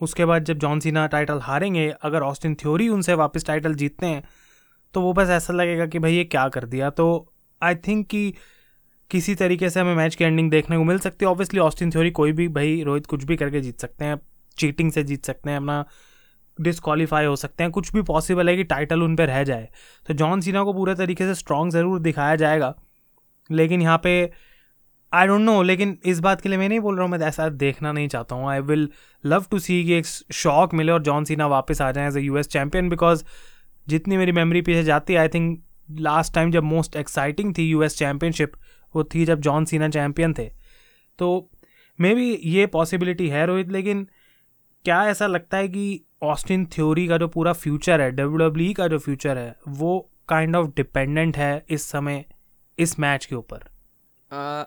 उसके 0.00 0.24
बाद 0.24 0.44
जब 0.44 0.58
जॉन 0.58 0.80
सीना 0.80 1.06
टाइटल 1.06 1.38
हारेंगे, 1.38 1.88
अगर 2.02 2.22
ऑस्टिन 2.22 2.54
थ्योरी 2.54 2.88
उनसे 2.88 3.14
वापस 3.14 3.46
टाइटल 3.46 3.74
जीतते 3.74 4.06
हैं 4.06 4.22
तो 4.94 5.00
वो 5.00 5.12
बस 5.12 5.28
ऐसा 5.28 5.52
लगेगा 5.52 5.86
कि 5.86 5.98
भाई 5.98 6.14
ये 6.14 6.24
क्या 6.24 6.46
कर 6.48 6.64
दिया। 6.66 6.90
तो 6.90 7.32
आई 7.62 7.74
थिंक 7.76 8.06
कि 8.06 8.34
किसी 9.10 9.34
तरीके 9.34 9.70
से 9.70 9.80
हमें 9.80 9.94
मैच 9.94 10.14
की 10.14 10.24
एंडिंग 10.24 10.50
देखने 10.50 10.76
को 10.76 10.84
मिल 10.84 10.98
सकती 10.98 11.24
है। 11.24 11.30
ऑब्वियसली 11.30 11.60
ऑस्टिन 11.60 11.90
थ्योरी 11.90 12.10
कोई 12.12 12.32
भी 12.32 12.48
भाई 12.50 12.82
रोहित 12.82 13.06
कुछ 13.06 13.24
भी 13.24 13.36
करके 13.36 13.60
जीत 13.60 13.80
सकते 13.80 14.04
हैं 14.04 14.20
चीटिंग 14.56 14.90
से 14.92 15.02
जीत 15.04 15.24
सकते 15.24 15.50
हैं, 15.50 15.56
अपना 15.56 15.84
डिसक्वालीफाई 16.58 17.24
हो 17.24 17.36
सकते 17.36 17.64
हैं, 17.64 17.70
कुछ 17.72 17.92
भी 17.92 18.02
पॉसिबल 18.04 18.48
है 18.48 18.56
कि 18.56 18.64
टाइटल 18.64 19.02
उन 19.02 19.16
पर 19.16 19.26
रह 19.26 19.42
जाए। 19.44 19.68
तो 20.06 20.14
जॉन 20.14 20.40
सीना 20.40 20.62
को 20.64 20.72
पूरे 20.72 20.94
तरीके 20.94 21.24
से 21.24 21.34
स्ट्रॉन्ग 21.34 21.72
ज़रूर 21.72 21.98
दिखाया 22.00 22.36
जाएगा। 22.36 22.74
लेकिन 23.50 23.82
यहाँ 23.82 24.00
पे 24.04 24.30
आई 25.12 25.26
डोंट 25.26 25.40
नो 25.40 25.62
लेकिन 25.62 25.96
इस 26.06 26.20
बात 26.20 26.40
के 26.40 26.48
लिए 26.48 26.58
मैं 26.58 26.68
नहीं 26.68 26.80
बोल 26.80 26.96
रहा 26.96 27.04
हूँ, 27.04 27.10
मैं 27.10 27.26
ऐसा 27.26 27.48
देखना 27.50 27.92
नहीं 27.92 28.08
चाहता 28.08 28.34
हूँ। 28.36 28.48
I 28.50 28.60
will 28.62 28.88
love 29.24 29.44
to 29.50 29.58
see 29.58 29.82
कि 29.84 29.92
एक 29.94 30.06
शॉक 30.06 30.74
मिले 30.74 30.92
और 30.92 31.02
जॉन 31.02 31.24
सीना 31.24 31.46
वापस 31.46 31.82
आ 31.82 31.90
जाए 31.92 32.08
as 32.08 32.16
a 32.16 32.20
U 32.20 32.36
S 32.38 32.48
champion 32.48 32.88
because 32.88 33.24
जितनी 33.86 34.16
मेरी 34.16 34.32
मेमोरी 34.32 34.62
पीछे 34.62 34.82
जाती 34.84 35.12
है 35.12 35.18
आई 35.18 35.28
थिंक 35.28 35.62
लास्ट 36.00 36.34
टाइम 36.34 36.50
जब 36.50 36.62
मोस्ट 36.64 36.96
एक्साइटिंग 36.96 37.54
थी 37.58 37.68
यू 37.68 37.82
एस 37.82 37.98
चैम्पियनशिप 37.98 38.52
वो 38.96 39.04
थी 39.04 39.24
जब 39.24 39.40
जॉन 39.40 39.64
सीना 39.64 39.88
चैम्पियन 39.88 40.34
थे। 40.38 40.50
तो 41.18 41.50
मे 42.00 42.14
बी 42.14 42.30
ये 42.44 42.66
पॉसिबिलिटी 42.66 43.28
है 43.28 43.46
रोहित, 43.46 43.68
लेकिन 43.68 44.08
क्या 44.84 45.04
ऐसा 45.08 45.26
लगता 45.26 45.56
है 45.56 45.68
कि 45.68 46.02
ऑस्टिन 46.22 46.66
थ्योरी 46.66 47.06
का 47.08 47.18
जो 47.18 47.28
पूरा 47.28 47.52
फ्यूचर 47.52 48.00
है, 48.00 48.10
डब्ल्यू 48.10 48.36
डब्ल्यू 48.36 48.72
का 48.72 48.88
जो 48.88 48.98
फ्यूचर 48.98 49.38
है, 49.38 49.56
वो 49.68 50.10
काइंड 50.28 50.56
ऑफ़ 50.56 50.70
डिपेंडेंट 50.76 51.36
है 51.36 51.64
इस 51.70 51.82
समय, 51.82 52.24
इस 52.78 52.98
मैच 52.98 53.26
के 53.26 53.34
ऊपर? 53.34 53.75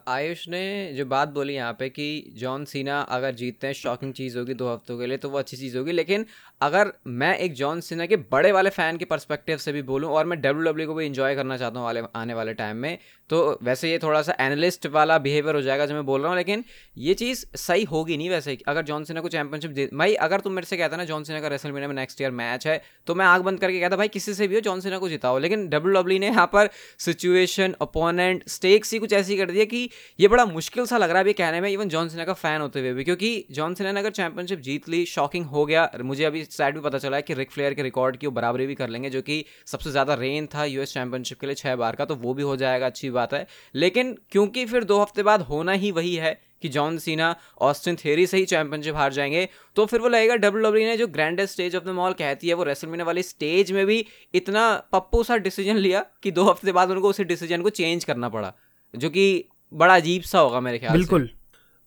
आयुष 0.08 0.48
ने 0.50 0.94
जो 0.94 1.06
बात 1.06 1.30
बोली 1.30 1.54
यहाँ 1.54 1.74
पे 1.80 1.90
कि 1.90 2.08
जॉन 2.38 2.66
सीना 2.66 3.00
अगर 3.10 3.36
जीतते 3.36 3.68
हैं 3.68 3.74
शॉकिंग 3.76 4.14
चीज़ 4.14 4.38
होगी 4.38 4.54
दो 4.54 4.74
हफ्तों 4.74 4.98
के 5.00 5.08
लिए 5.08 5.18
तो 5.18 5.30
वो 5.30 5.38
अच्छी 5.38 5.58
चीज़ 5.58 5.78
होगी। 5.78 5.92
लेकिन 5.92 6.26
अगर 6.62 6.92
मैं 7.08 7.38
एक 7.38 7.54
जॉन 7.54 7.82
सीना 7.82 8.06
के 8.06 8.16
बड़े 8.32 8.52
वाले 8.52 8.70
फ़ैन 8.70 8.98
के 8.98 9.06
परस्पेक्टिव 9.06 9.58
से 9.58 9.72
भी 9.72 9.82
बोलूँ 9.84 10.10
और 10.12 10.26
मैं 10.26 10.40
डब्ल्यू 10.42 10.64
डब्ल्यू 10.64 10.88
को 10.88 10.94
भी 10.94 11.06
इन्जॉय 11.06 11.36
करना 11.36 11.58
चाहता 11.58 11.80
हूँ 11.80 11.86
वाले, 11.86 12.02
आने 12.16 12.34
वाले 12.34 12.54
टाइम 12.54 12.78
में 12.78 12.98
तो 13.30 13.60
वैसे 13.64 13.92
ये 13.92 13.98
थोड़ा 14.00 14.22
सा 14.22 14.36
एनालिस्ट 14.40 14.88
वाला 14.88 15.18
बिहेवियर 15.20 15.56
हो 15.56 15.62
जाएगा 15.62 15.86
जो 15.86 15.96
मैं 15.96 16.06
बोल 16.06 16.22
रहा 16.22 16.30
हूँ। 16.30 16.38
लेकिन 16.38 16.64
ये 16.98 17.14
चीज़ 17.14 17.46
सही 17.58 17.84
होगी 17.86 18.18
नहीं 18.18 18.30
वैसे 18.30 18.58
अगर 18.68 18.84
जॉन 18.84 19.04
सीना 19.04 19.22
को 19.22 19.30
चैंपियनशिप 19.30 19.72
दे, 19.72 19.90
भाई 19.94 20.14
अगर 20.16 20.40
तुम 20.40 20.54
मेरे 20.54 20.68
से 20.68 20.78
कहता 20.78 20.98
ना, 20.98 21.04
जॉन 21.06 21.24
सीना 21.24 21.42
का 21.42 21.48
रेसल 21.48 21.72
में 21.72 21.88
नेक्स्ट 21.90 22.22
ईयर 22.22 22.32
मैच 22.34 22.68
है 22.68 22.82
तो 23.08 23.16
मैं 23.16 23.26
आग 23.26 23.42
बंद 23.42 23.60
करके 23.60 23.80
कहता 23.80 23.96
भाई 23.96 24.08
किसी 24.10 24.34
से 24.34 24.48
भी 24.48 24.56
हो 24.56 24.62
जॉन 24.62 24.82
सीना 24.82 24.98
को 25.00 25.10
जिताओ। 25.10 25.38
लेकिन 25.40 25.68
डब्ल्यू 25.70 25.94
डब्ल्यू 25.94 26.20
ने 26.20 26.28
यहाँ 26.28 26.46
पर 26.54 26.70
सिचुएशन 27.00 27.76
अपोनेंट 27.82 28.48
स्टेक्स 28.50 28.94
ही 28.94 29.00
कुछ 29.00 29.14
ऐसी 29.14 29.38
कर 29.38 29.52
दिया 29.60 29.66
कि 29.68 29.90
ये 30.20 30.28
बड़ा 30.28 30.46
मुश्किल 30.48 30.86
सा 30.86 30.98
लग 30.98 31.10
रहा 31.10 31.18
है 31.18 31.24
अभी 31.24 31.34
कहने 31.36 31.62
में 31.62 31.70
इवन 31.70 31.90
जॉन 31.90 32.10
सीना 32.10 32.26
का 32.26 32.34
फ़ैन 32.36 32.62
होते 32.62 32.80
हुए 32.80 32.94
भी। 32.94 33.04
क्योंकि 33.04 33.46
जॉन 33.52 33.74
सीना 33.76 33.92
ने 33.92 34.00
अगर 34.00 34.12
चैंपियनशिप 34.14 34.60
जीत 34.62 34.90
ली 34.90 35.06
शॉकिंग 35.08 35.46
हो 35.48 35.66
गया। 35.66 35.90
मुझे 36.04 36.26
अभी 36.26 36.44
साइड 36.46 36.76
भी 36.76 36.82
पता 36.82 36.98
चला 37.00 37.18
है 37.18 37.22
कि 37.24 37.34
रिक 37.36 37.52
फ्लेयर 37.52 37.74
के 37.74 37.84
रिकॉर्ड 37.84 38.18
की 38.18 38.28
वो 38.28 38.34
बराबरी 38.34 38.68
भी 38.68 38.76
कर 38.76 38.90
लेंगे, 38.90 39.10
जो 39.10 39.22
कि 39.22 39.44
सबसे 39.68 39.92
ज़्यादा 39.92 40.14
रेन 40.16 40.48
था 40.48 40.66
यूएस 40.66 40.94
चैंपियनशिप 40.94 41.40
के 41.40 41.48
लिए 41.48 41.56
छः 41.58 41.76
बार 41.78 41.96
का 41.96 42.06
तो 42.06 42.16
वो 42.18 42.34
भी 42.34 42.44
हो 42.44 42.56
जाएगा, 42.58 42.86
अच्छी 42.86 43.10
बात 43.12 43.34
है। 43.34 43.48
लेकिन 43.76 44.18
क्योंकि 44.32 44.66
फिर 44.66 44.84
दो 44.84 45.02
हफ़्ते 45.02 45.24
बाद 45.24 45.42
होना 45.44 45.72
ही 45.74 45.92
वही 45.92 46.16
है 46.18 46.40
कि 46.62 46.70
जॉन 46.70 46.98
सीना 46.98 47.36
ऑस्टिन 47.62 47.96
थेरी 47.96 48.26
से 48.28 48.38
ही 48.38 48.46
चैंपियनशिप 48.46 48.96
हार 48.96 49.14
जाएँगे 49.14 49.48
तो 49.76 49.86
फिर 49.86 50.00
वो 50.02 50.08
लगेगा 50.10 50.36
डब्ल्यू 50.38 50.64
डब्ल्यू 50.64 50.88
ने 50.88 50.96
जो 50.98 51.08
grandest 51.10 51.54
stage 51.54 51.76
of 51.76 51.84
them 51.84 51.90
all 51.96 52.14
कहती 52.14 52.48
है, 52.48 52.54
वो 52.54 52.64
रेसलमीना 52.64 53.04
वाली 53.04 53.24
स्टेज 53.24 53.72
में 53.72 53.86
भी 53.86 54.06
इतना 54.34 54.64
पप्पू 54.94 55.24
सा 55.24 55.38
डिसीज़न 55.40 55.78
लिया 55.78 56.06
कि 56.24 56.32
दो 56.32 56.44
हफ़्ते 56.44 56.72
बाद 56.72 56.92
उनको 56.92 57.10
उसी 57.10 57.24
डिसीज़न 57.26 57.62
को 57.62 57.70
चेंज 57.72 58.04
करना 58.04 58.30
पड़ा। 58.30 58.54
जो 58.94 59.10
कि 59.10 59.44
बड़ा 59.72 59.96
अजीब 59.96 60.22
सा 60.24 60.40
होगा 60.40 60.60
मेरे 60.60 60.80
ख्याल 60.80 60.94
बिल्कुल। 60.94 61.30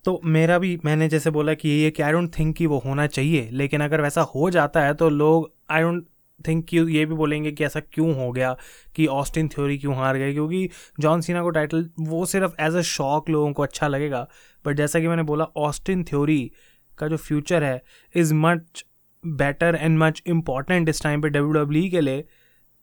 तो 0.05 0.21
मेरा 0.27 0.59
भी, 0.59 0.79
मैंने 0.85 1.09
जैसे 1.09 1.31
बोला 1.31 1.55
कि 1.55 1.69
ये 1.71 1.91
कि 1.91 2.03
आई 2.03 2.13
डोंट 2.13 2.31
थिंक 2.39 2.57
कि 2.57 2.67
वो 2.67 2.79
होना 2.79 3.07
चाहिए, 3.09 3.49
लेकिन 3.53 3.81
अगर 3.81 4.01
वैसा 4.01 4.21
हो 4.35 4.51
जाता 4.51 4.83
है 4.83 4.95
तो 4.95 5.09
लोग 5.11 5.53
आई 5.71 5.83
डोंट 5.83 6.07
थिंक 6.41 6.65
कि 6.69 6.79
ये 6.79 7.05
भी 7.07 7.15
बोलेंगे 7.15 7.53
कि 7.53 7.65
ऐसा 7.65 7.81
क्यों 7.93 8.15
हो 8.17 8.31
गया 8.33 8.55
कि 8.97 9.07
ऑस्टिन 9.09 9.49
थ्योरी 9.49 9.79
क्यों 9.79 9.95
हार 9.97 10.17
गए, 10.17 10.33
क्योंकि 10.33 10.69
जॉन 11.01 11.21
सीना 11.21 11.43
को 11.43 11.51
टाइटल 11.51 11.89
वो 12.01 12.25
सिर्फ़ 12.27 12.55
एज 12.61 12.77
अ 12.77 12.81
शॉक 12.83 13.31
लोगों 13.31 13.53
को 13.53 13.63
अच्छा 13.63 13.89
लगेगा। 13.89 14.27
बट 14.65 14.77
जैसा 14.77 15.01
कि 15.01 15.09
मैंने 15.09 15.23
बोला 15.23 15.45
ऑस्टिन 15.59 16.05
थ्योरी 16.05 16.51
का 16.99 17.09
जो 17.09 17.17
फ्यूचर 17.19 17.65
है 17.65 17.83
is 18.15 18.35
much 18.35 18.85
better 19.25 19.79
and 19.81 19.99
much 19.99 20.23
important 20.27 20.89
इस 20.89 21.03
टाइम 21.03 21.23
पे 21.23 21.29
डब्ल्यू 21.29 21.53
डब्ल्यू 21.55 21.91
के 21.91 22.01
लिए। 22.01 22.25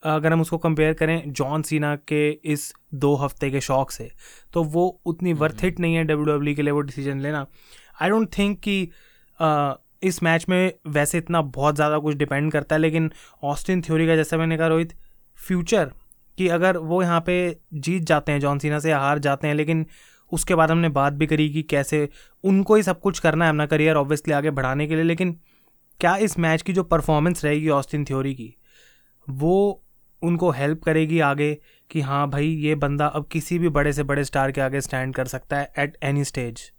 अगर 0.04 0.34
हम 0.34 0.42
उसको 0.42 0.58
कंपेयर 0.58 0.94
करें 0.94 1.34
जॉन 1.34 1.62
सीना 1.62 1.96
के 1.96 2.30
इस 2.30 2.74
दो 2.94 3.16
हफ़्ते 3.16 3.52
के 3.52 3.62
शौक 3.62 3.92
से 3.92 4.12
तो 4.54 4.64
वो 4.64 5.02
उतनी 5.06 5.34
वर्थ 5.34 5.64
इट 5.64 5.80
नहीं 5.80 5.96
है 5.96 6.04
डब्ल्यू 6.04 6.36
डब्ल्यू 6.36 6.56
के 6.56 6.62
लिए 6.62 6.72
वो 6.72 6.82
डिसीज़न 6.82 7.20
लेना। 7.20 7.48
आई 8.02 8.10
डोंट 8.10 8.38
थिंक 8.38 8.60
कि 8.60 8.90
uh, 9.42 9.74
इस 10.04 10.24
मैच 10.24 10.46
में 10.50 10.74
वैसे 10.88 11.18
इतना 11.18 11.42
बहुत 11.42 11.76
ज़्यादा 11.76 12.00
कुछ 12.00 12.16
डिपेंड 12.16 12.52
करता 12.52 12.76
है 12.76 12.82
लेकिन 12.82 13.12
ऑस्टिन 13.44 13.82
थ्योरी 13.82 14.08
का 14.08 14.16
जैसा 14.16 14.38
मैंने 14.38 14.58
कहा 14.58 14.68
रोहित 14.68 14.94
फ्यूचर 15.48 15.92
कि 16.38 16.48
अगर 16.48 16.78
वो 16.78 17.04
यहाँ 17.04 17.24
पे 17.26 17.58
जीत 17.74 18.04
जाते 18.04 18.32
हैं 18.32 18.40
जॉन 18.40 18.60
सीना 18.60 18.80
से 18.80 18.94
हार 18.94 19.20
जाते 19.20 19.48
हैं 19.48 19.56
लेकिन 19.56 19.86
उसके 20.32 20.56
बाद 20.56 20.72
हमने 20.72 20.90
बात 20.90 21.14
भी 21.14 21.28
करी 21.28 21.50
कि 21.50 21.64
कैसे 21.64 22.10
उनको 22.44 22.76
ही 22.76 22.84
सब 22.84 23.00
कुछ 23.00 23.20
करना 23.20 23.46
है 23.46 23.50
अपना 23.50 23.66
करियर 23.66 23.96
ऑब्वियसली 23.96 24.34
आगे 24.34 24.52
बढ़ाने 24.52 24.88
के 24.88 24.96
लिए 24.96 25.04
लेकिन 25.04 25.40
क्या 26.00 26.18
इस 26.18 26.40
मैच 26.40 26.62
की 26.62 26.74
जो 26.74 26.84
परफॉर्मेंस 26.84 27.46
रहेगी 27.46 27.70
ऑस्टिन 27.70 28.06
थ्योरी 28.06 28.36
की 28.36 28.56
वो 29.30 29.86
उनको 30.24 30.50
हेल्प 30.52 30.84
करेगी 30.84 31.20
आगे 31.20 31.58
कि 31.92 32.02
हाँ 32.02 32.30
भाई, 32.30 32.48
ये 32.48 32.76
बंदा 32.76 33.06
अब 33.08 33.28
किसी 33.32 33.60
भी 33.60 33.70
बड़े 33.70 33.94
से 33.94 34.04
बड़े 34.04 34.24
स्टार 34.24 34.52
के 34.52 34.62
आगे 34.62 34.82
स्टैंड 34.82 35.16
कर 35.16 35.28
सकता 35.28 35.58
है 35.58 35.72
एट 35.80 35.98
एनी 36.04 36.24
स्टेज 36.24 36.72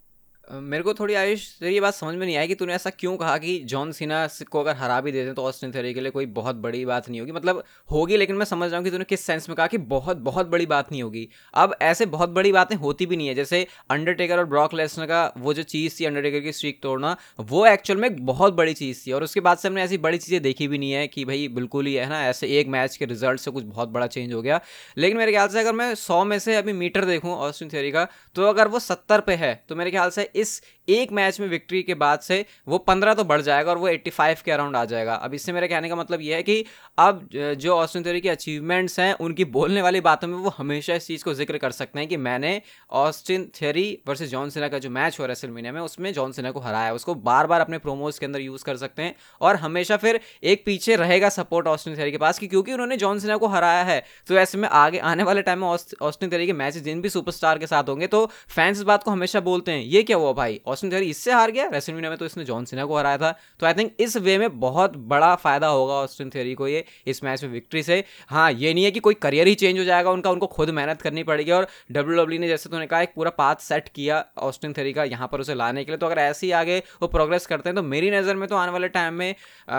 मेरे 0.51 0.83
को 0.83 0.93
थोड़ी 0.93 1.13
आयुष, 1.13 1.41
तेरी 1.59 1.73
ये 1.73 1.79
बात 1.81 1.93
समझ 1.93 2.13
में 2.15 2.25
नहीं 2.25 2.35
आई 2.37 2.47
कि 2.47 2.55
तूने 2.55 2.73
ऐसा 2.73 2.89
क्यों 2.89 3.15
कहा 3.17 3.37
कि 3.37 3.57
जॉन 3.65 3.91
सीना 3.91 4.27
को 4.51 4.59
अगर 4.59 4.75
हरा 4.75 4.99
भी 5.01 5.11
देते 5.11 5.33
तो 5.33 5.43
ऑस्टिन 5.43 5.71
थेरी 5.71 5.93
के 5.93 6.01
लिए 6.01 6.11
कोई 6.11 6.25
बहुत 6.31 6.55
बड़ी 6.55 6.83
बात 6.85 7.09
नहीं 7.09 7.19
होगी। 7.19 7.31
मतलब 7.31 7.63
होगी 7.89 8.17
लेकिन 8.17 8.35
मैं 8.35 8.45
समझ 8.45 8.69
रहा 8.69 8.77
हूँ 8.77 8.83
कि 8.85 8.91
तूने 8.91 9.03
किस 9.03 9.21
सेंस 9.21 9.47
में 9.49 9.55
कहा 9.55 9.67
कि 9.67 9.77
बहुत 9.77 10.17
बहुत 10.19 10.47
बड़ी 10.47 10.65
बात 10.65 10.91
नहीं 10.91 11.03
होगी। 11.03 11.27
अब 11.53 11.75
ऐसे 11.81 12.05
बहुत 12.07 12.29
बड़ी 12.29 12.51
बातें 12.51 12.75
होती 12.75 13.05
भी 13.05 13.17
नहीं 13.17 13.27
है, 13.27 13.35
जैसे 13.35 13.65
अंडरटेकर 13.89 14.37
और 14.37 14.45
ब्रॉक 14.45 14.73
लेसनर 14.73 15.05
का 15.05 15.21
वो 15.37 15.53
जो 15.53 15.63
चीज़ 15.65 15.99
थी 15.99 16.05
अंडरटेकर 16.05 16.39
की 16.39 16.51
स्ट्रीक 16.51 16.81
तोड़ना, 16.83 17.15
वो 17.41 17.65
एक्चुअल 17.65 17.99
में 17.99 18.25
बहुत 18.25 18.53
बड़ी 18.53 18.73
चीज़ 18.73 19.05
थी। 19.07 19.11
और 19.11 19.23
उसके 19.23 19.39
बाद 19.39 19.57
से 19.57 19.67
हमने 19.67 19.83
ऐसी 19.83 19.97
बड़ी 19.99 20.17
चीज़ें 20.17 20.41
देखी 20.41 20.67
भी 20.67 20.77
नहीं 20.77 20.91
है 20.91 21.07
कि 21.07 21.25
भाई 21.25 21.47
बिल्कुल 21.49 21.85
ही 21.85 21.93
है 21.93 22.09
ना, 22.09 22.23
ऐसे 22.25 22.47
एक 22.59 22.67
मैच 22.69 22.97
के 22.97 23.05
रिज़ल्ट 23.05 23.39
से 23.39 23.51
कुछ 23.51 23.63
बहुत 23.65 23.89
बड़ा 23.89 24.07
चेंज 24.07 24.33
हो 24.33 24.41
गया। 24.41 24.59
लेकिन 24.97 25.17
मेरे 25.17 25.31
ख्याल 25.31 25.47
से 25.47 25.59
अगर 25.59 25.73
मैं 25.73 25.93
सौ 25.97 26.23
में 26.25 26.37
से 26.39 26.55
अभी 26.55 26.73
मीटर 26.73 27.05
देखूँ 27.05 27.31
ऑस्टिन 27.31 27.69
थेरी 27.69 27.91
का 27.91 28.07
तो 28.35 28.45
अगर 28.45 28.67
वो 28.67 28.79
सत्तर 28.81 29.19
पे 29.21 29.33
है 29.35 29.53
तो 29.69 29.75
मेरे 29.75 29.91
ख्याल 29.91 30.09
से 30.09 30.29
इस 30.41 30.61
एक 30.91 31.11
मैच 31.11 31.39
में 31.39 31.47
विक्ट्री 31.47 31.81
के 31.83 31.93
बाद 31.95 32.19
से 32.21 32.43
वो 32.67 32.77
पंद्रह 32.79 33.13
तो 33.13 33.23
बढ़ 33.25 33.41
जाएगा 33.41 33.71
और 33.71 33.77
वो 33.77 33.87
एट्टी 33.87 34.09
फाइव 34.11 34.37
के 34.45 34.51
अराउंड 34.51 34.75
आ 34.75 34.83
जाएगा। 34.85 35.13
अब 35.15 35.33
इससे 35.33 35.53
मेरे 35.53 35.67
कहने 35.67 35.89
का 35.89 35.95
मतलब 35.95 36.21
ये 36.21 36.35
है 36.35 36.43
कि 36.43 36.63
अब 36.97 37.27
जो 37.33 37.75
ऑस्टिन 37.75 38.03
थ्योरी 38.03 38.21
के 38.21 38.29
अचीवमेंट्स 38.29 38.99
हैं, 38.99 39.13
उनकी 39.15 39.45
बोलने 39.47 39.81
वाली 39.81 40.01
बातों 40.01 40.27
में 40.27 40.37
वो 40.37 40.53
हमेशा 40.57 40.93
इस 40.93 41.07
चीज़ 41.07 41.23
को 41.23 41.33
ज़िक्र 41.33 41.57
कर 41.57 41.71
सकते 41.71 41.99
हैं 41.99 42.07
कि 42.09 42.17
मैंने 42.19 42.61
Austin 42.93 43.49
Theory 43.55 43.97
versus 44.07 44.31
John 44.31 44.49
Cena 44.49 44.69
का 44.69 44.79
जो 44.79 44.89
मैच 44.91 45.19
हो 45.19 45.25
रहा 45.25 45.35
है 45.43 45.71
में, 45.71 45.79
उसमें 45.81 46.11
जॉन 46.13 46.31
सिन्हा 46.31 46.51
को 46.51 46.59
हराया 46.59 46.93
उसको 46.93 47.15
बार 47.17 47.47
बार 47.47 47.61
अपने 47.61 47.77
प्रोमोज 47.79 48.19
के 48.19 48.25
अंदर 48.25 48.41
यूज़ 48.41 48.63
कर 48.63 48.77
सकते 48.77 49.01
हैं 49.01 49.15
और 49.41 49.55
हमेशा 49.57 49.97
फिर 49.97 50.19
एक 50.43 50.63
पीछे 50.65 50.95
रहेगा 50.95 51.29
सपोर्ट 51.31 51.67
ऑस्टिन 51.67 51.95
थ्योरी 51.95 52.11
के 52.11 52.17
पास 52.17 52.39
कि 52.39 52.47
क्योंकि 52.47 52.73
उन्होंने 52.73 52.97
जॉन 52.97 53.19
सिन्हा 53.19 53.37
को 53.37 53.47
हराया 53.47 53.83
है। 53.83 54.03
तो 54.27 54.35
ऐसे 54.35 54.57
में 54.57 54.67
आगे, 54.69 54.97
आने 54.99 55.23
वाले 55.23 55.41
टाइम 55.41 55.59
में 55.59 55.67
ऑस्टिन 55.67 56.29
थ्योरी 56.29 56.45
के 56.47 56.53
मैच 56.53 56.77
जिन 56.79 57.01
भी 57.01 57.09
सुपरस्टार 57.09 57.59
के 57.59 57.67
साथ 57.67 57.89
होंगे 57.89 58.07
तो 58.07 58.25
फैंस 58.49 58.77
इस 58.77 58.83
बात 58.83 59.03
को 59.03 59.11
हमेशा 59.11 59.39
बोलते 59.41 59.71
हैं, 59.71 59.81
ये 59.81 60.03
क्या 60.03 60.17
हुआ 60.17 60.33
भाई? 60.33 60.59
ऑस्टिन 60.81 60.91
थ्योरी 60.91 61.09
इससे 61.09 61.31
हार 61.31 61.51
गया 61.51 61.65
रेसलमीनिया 61.69 62.09
में 62.09 62.17
तो 62.17 62.25
इसने 62.25 62.43
जॉन 62.43 62.65
सिन्हा 62.65 62.85
को 62.85 62.97
हराया 62.97 63.17
था। 63.17 63.31
तो 63.59 63.65
आई 63.65 63.73
थिंक 63.73 63.91
इस 63.99 64.15
वे 64.17 64.37
में 64.37 64.59
बहुत 64.59 64.95
बड़ा 65.07 65.33
फ़ायदा 65.37 65.67
होगा 65.69 65.93
ऑस्टिन 65.95 66.29
थ्योरी 66.29 66.53
को 66.53 66.67
ये, 66.67 66.83
इस 67.07 67.23
मैच 67.23 67.43
में 67.43 67.51
विक्ट्री 67.51 67.83
से। 67.83 68.03
हाँ 68.29 68.51
ये 68.53 68.73
नहीं 68.73 68.83
है 68.83 68.91
कि 68.91 68.99
कोई 68.99 69.13
करियर 69.15 69.47
ही 69.47 69.55
चेंज 69.55 69.79
हो 69.79 69.83
जाएगा, 69.83 70.11
उनका, 70.11 70.31
उनको 70.31 70.47
खुद 70.47 70.69
मेहनत 70.71 71.01
करनी 71.01 71.23
पड़ेगी। 71.23 71.51
और 71.51 71.67
डब्ल्यू 71.91 72.17
डब्ल्यू 72.17 72.39
ने 72.39 72.47
जैसे 72.47 72.69
तूने 72.69 72.87
कहा, 72.87 73.01
एक 73.01 73.13
पूरा 73.15 73.31
पाथ 73.33 73.55
सेट 73.61 73.89
किया 73.89 74.23
ऑस्टिन 74.39 74.73
थ्योरी 74.73 74.93
का 74.93 75.03
यहाँ 75.05 75.27
पर 75.27 75.41
उसे 75.41 75.55
लाने 75.55 75.83
के 75.83 75.91
लिए। 75.91 75.97
तो 75.97 76.05
अगर 76.05 76.19
ऐसे 76.19 76.45
ही 76.45 76.51
आगे 76.53 76.81
वो 77.01 77.07
प्रोग्रेस 77.09 77.45
करते 77.45 77.69
हैं 77.69 77.75
तो 77.75 77.83
मेरी 77.83 78.11
नज़र 78.11 78.35
में 78.35 78.47
तो 78.49 78.55
आने 78.55 78.71
वाले 78.71 78.87
टाइम 78.89 79.13
में 79.13 79.35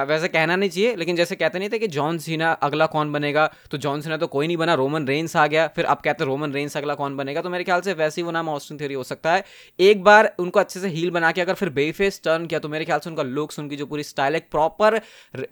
वैसे 0.07 0.29
कहना 0.29 0.57
नहीं 0.57 0.71
चाहिए, 0.71 0.95
लेकिन 0.97 1.17
जैसे 1.17 1.37
कहते 1.37 1.59
नहीं 1.59 1.69
थे 1.71 1.79
कि 1.79 1.89
जॉन 1.89 2.19
सीना 2.21 2.53
अगला 2.63 2.87
कौन 2.89 3.13
बनेगा 3.13 3.51
तो 3.71 3.79
जॉन 3.79 4.01
सीना 4.01 4.17
तो 4.17 4.27
कोई 4.29 4.47
नहीं 4.47 4.57
बना 4.57 4.75
रोमन 4.75 5.07
रेंस 5.07 5.37
आ 5.37 5.47
गया। 5.49 5.67
फिर 5.77 5.85
अब 5.87 6.01
कहते 6.05 6.25
रोमन 6.25 6.53
रेंस 6.53 6.77
अगला 6.77 6.95
कौन 6.95 7.17
बनेगा? 7.17 7.43
तो 7.43 7.51
मेरे 7.51 7.65
ख्याल 7.65 7.81
से 7.81 7.93
वैसे 7.95 8.21
ही 8.21 8.25
वो 8.25 8.31
नाम 8.33 8.49
ऑस्टिन 8.51 8.79
थ्योरी 8.79 8.95
हो 8.95 9.03
सकता 9.05 9.33
है। 9.33 9.45
एक 9.79 10.03
बार 10.05 10.35
उनको 10.39 10.61
अच्छे 10.61 10.81
से 10.83 10.89
हील 10.91 11.11
बना 11.11 11.33
के 11.33 11.41
अगर 11.41 11.55
फिर 11.55 11.69
बेफेस 11.73 12.21
टर्न 12.25 12.47
किया 12.47 12.61
तो 12.61 12.69
मेरे 12.69 12.85
ख्याल 12.85 13.01
से 13.01 13.11
उनका 13.11 13.23
लुक्स 13.23 13.59
उनकी 13.59 13.77
जो 13.77 13.87
पूरी 13.87 14.03
स्टाइल 14.05 14.37
एक 14.37 14.51
प्रॉपर 14.51 15.01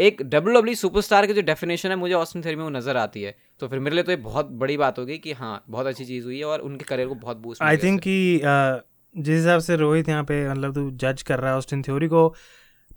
एक 0.01 0.23
डब्ल्यू 0.25 0.55
डब्ल्यू 0.55 0.75
सुपरस्टार 0.77 1.27
की 1.27 1.35
जो 1.35 1.43
डेफिनेशन 1.45 1.91
है 1.91 1.97
मुझे 1.97 2.15
ऑस्टिन 2.15 2.43
थ्योरी 2.43 2.57
में 2.57 2.65
वो 2.65 2.71
नज़र 2.71 2.97
आती 2.97 3.23
है। 3.23 3.35
तो 3.61 3.69
फिर 3.69 3.79
मेरे 3.79 3.97
लिए 3.97 4.05
तो 4.05 4.13
ये 4.13 4.17
बहुत 4.19 4.51
बड़ी 4.61 4.77
बात 4.77 4.99
होगी 4.99 5.19
कि 5.19 5.33
हाँ 5.33 5.63
बहुत 5.69 5.87
अच्छी 5.87 6.05
चीज़ 6.05 6.25
हुई 6.25 6.39
है 6.39 6.45
और 6.45 6.61
उनके 6.61 6.85
करियर 6.85 7.09
को 7.09 7.15
बहुत 7.17 7.37
बूस्ट 7.39 7.63
आई 7.63 7.77
थिंक 7.77 8.01
कि 8.01 8.41
जिस 9.15 9.37
हिसाब 9.37 9.61
से 9.61 9.77
रोहित 9.77 10.09
यहाँ 10.09 10.25
पे 10.25 10.49
मतलब 10.49 10.75
तू 10.75 10.91
जज 11.01 11.23
कर 11.23 11.39
रहा 11.39 11.51
है 11.51 11.57
ऑस्टिन 11.59 11.83
थ्योरी 11.83 12.09
को 12.09 12.29